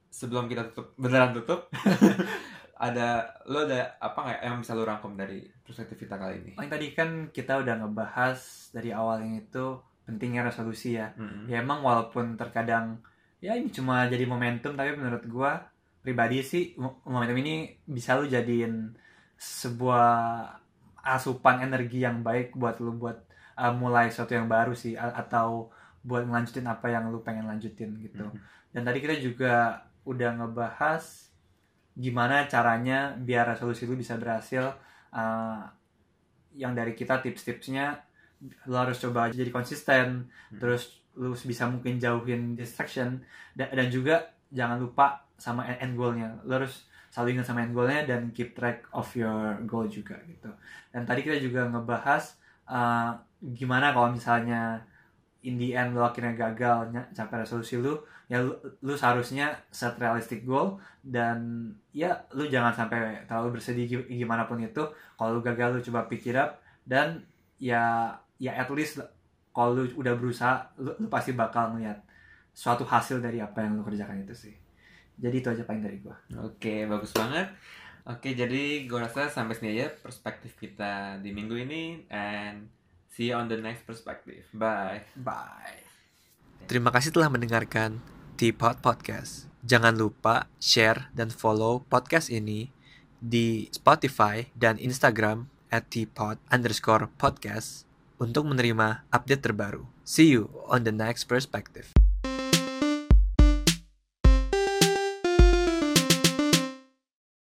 sebelum 0.08 0.46
kita 0.46 0.70
tutup 0.70 0.94
beneran 0.96 1.34
tutup 1.34 1.70
ada 2.76 3.24
lo 3.48 3.64
ada 3.64 3.96
apa 3.98 4.20
nggak 4.20 4.40
yang 4.44 4.58
bisa 4.60 4.76
lo 4.76 4.84
rangkum 4.84 5.16
dari 5.16 5.48
perspektif 5.64 5.96
kita 5.96 6.20
kali 6.20 6.44
ini 6.44 6.52
yang 6.60 6.68
tadi 6.68 6.92
kan 6.92 7.10
kita 7.32 7.64
udah 7.64 7.80
ngebahas 7.80 8.40
dari 8.72 8.92
awal 8.92 9.24
yang 9.24 9.40
itu 9.40 9.80
pentingnya 10.04 10.44
resolusi 10.44 11.00
ya 11.00 11.16
Mm-mm. 11.16 11.48
ya 11.48 11.64
emang 11.64 11.80
walaupun 11.82 12.36
terkadang 12.36 13.00
ya 13.40 13.56
ini 13.56 13.72
cuma 13.72 14.06
jadi 14.06 14.28
momentum 14.28 14.76
tapi 14.76 14.92
menurut 14.94 15.24
gua 15.26 15.72
pribadi 16.04 16.44
sih 16.44 16.76
mo- 16.76 17.00
momentum 17.08 17.40
ini 17.40 17.74
bisa 17.88 18.20
lu 18.20 18.28
jadiin 18.28 18.92
sebuah 19.36 20.12
asupan 21.00 21.62
energi 21.62 22.02
yang 22.02 22.22
baik 22.22 22.54
buat 22.54 22.82
lu 22.82 22.98
buat 22.98 23.18
uh, 23.56 23.72
mulai 23.72 24.10
sesuatu 24.10 24.34
yang 24.34 24.50
baru 24.50 24.74
sih 24.74 24.98
a- 24.98 25.16
atau 25.16 25.70
buat 26.02 26.26
ngelanjutin 26.26 26.66
apa 26.66 26.90
yang 26.90 27.10
lu 27.10 27.22
pengen 27.22 27.46
lanjutin 27.46 27.98
gitu 28.02 28.26
Mhm. 28.26 28.38
dan 28.74 28.82
tadi 28.84 29.00
kita 29.00 29.16
juga 29.18 29.80
udah 30.04 30.38
ngebahas 30.38 31.25
gimana 31.96 32.44
caranya 32.46 33.16
biar 33.16 33.56
resolusi 33.56 33.88
lu 33.88 33.96
bisa 33.96 34.20
berhasil 34.20 34.68
uh, 35.16 35.64
yang 36.56 36.76
dari 36.76 36.92
kita 36.96 37.24
tips-tipsnya 37.24 37.96
lu 38.68 38.76
harus 38.76 39.00
coba 39.00 39.32
jadi 39.32 39.50
konsisten 39.50 40.28
Hmm. 40.52 40.60
terus 40.62 41.02
lu 41.16 41.32
bisa 41.32 41.66
mungkin 41.66 41.98
jauhin 41.98 42.54
distraction 42.54 43.24
dan, 43.56 43.72
dan 43.72 43.88
juga 43.88 44.36
jangan 44.52 44.78
lupa 44.78 45.24
sama 45.40 45.64
end- 45.66 45.80
end 45.82 45.94
goalnya 45.96 46.36
lu 46.44 46.60
harus 46.60 46.86
selalu 47.10 47.40
ingat 47.40 47.48
sama 47.48 47.64
end 47.64 47.72
goalnya 47.72 48.04
dan 48.04 48.22
keep 48.36 48.52
track 48.52 48.84
of 48.92 49.08
your 49.16 49.56
goal 49.64 49.88
juga 49.88 50.20
gitu 50.28 50.52
dan 50.92 51.08
tadi 51.08 51.24
kita 51.24 51.40
juga 51.40 51.66
ngebahas 51.72 52.36
uh, 52.68 53.16
gimana 53.42 53.96
kalau 53.96 54.12
misalnya 54.12 54.84
in 55.46 55.56
the 55.62 55.78
end 55.78 55.94
lu 55.94 56.02
akhirnya 56.02 56.34
gagal 56.34 56.90
capai 57.14 57.46
resolusi 57.46 57.78
lu 57.78 57.94
ya 58.26 58.42
lu, 58.42 58.58
lu 58.82 58.94
seharusnya 58.98 59.54
set 59.70 59.94
realistic 60.02 60.42
goal 60.44 60.82
dan 61.06 61.70
ya 61.94 62.18
lu 62.34 62.50
jangan 62.50 62.74
sampai 62.74 63.24
terlalu 63.30 63.62
bersedih 63.62 63.86
gi- 63.86 64.10
gimana 64.26 64.50
pun 64.50 64.58
itu. 64.60 64.82
Kalau 65.16 65.38
lu 65.38 65.42
gagal 65.46 65.78
lu 65.78 65.80
coba 65.86 66.10
pick 66.10 66.26
it 66.26 66.38
up 66.38 66.58
dan 66.84 67.22
ya 67.62 68.10
ya 68.42 68.52
at 68.58 68.70
least 68.74 69.00
kalau 69.56 69.78
lu 69.78 69.84
udah 69.96 70.14
berusaha 70.18 70.74
lu, 70.82 70.92
lu 71.00 71.08
pasti 71.08 71.32
bakal 71.32 71.78
ngeliat 71.78 72.02
suatu 72.52 72.84
hasil 72.84 73.22
dari 73.22 73.40
apa 73.40 73.62
yang 73.64 73.78
lu 73.78 73.84
kerjakan 73.86 74.26
itu 74.26 74.34
sih. 74.34 74.56
Jadi 75.16 75.36
itu 75.40 75.48
aja 75.48 75.64
paling 75.64 75.84
dari 75.86 75.98
gua. 76.04 76.18
Oke, 76.44 76.84
bagus 76.90 77.16
banget. 77.16 77.48
Oke, 78.06 78.38
jadi 78.38 78.86
gue 78.86 79.00
rasa 79.02 79.32
sampai 79.32 79.58
sini 79.58 79.80
aja 79.80 79.90
perspektif 79.90 80.54
kita 80.62 81.18
di 81.26 81.34
minggu 81.34 81.56
ini 81.58 82.06
and 82.14 82.70
see 83.16 83.32
you 83.32 83.36
on 83.40 83.48
the 83.48 83.56
next 83.56 83.88
perspective. 83.88 84.44
Bye. 84.52 85.08
bye 85.16 85.80
Terima 86.68 86.92
kasih 86.92 87.16
telah 87.16 87.32
mendengarkan 87.32 88.04
Teapot 88.36 88.84
Podcast. 88.84 89.48
Jangan 89.64 89.96
lupa 89.96 90.52
share 90.60 91.08
dan 91.16 91.32
follow 91.32 91.88
podcast 91.88 92.28
ini 92.28 92.70
di 93.24 93.72
Spotify 93.72 94.52
dan 94.54 94.76
Instagram 94.76 95.48
at 95.72 95.88
teapot 95.90 96.38
underscore 96.52 97.08
podcast 97.16 97.88
untuk 98.20 98.46
menerima 98.46 99.08
update 99.10 99.42
terbaru. 99.46 99.88
See 100.04 100.30
you 100.30 100.52
on 100.70 100.84
the 100.84 100.94
next 100.94 101.26
perspective. 101.26 102.05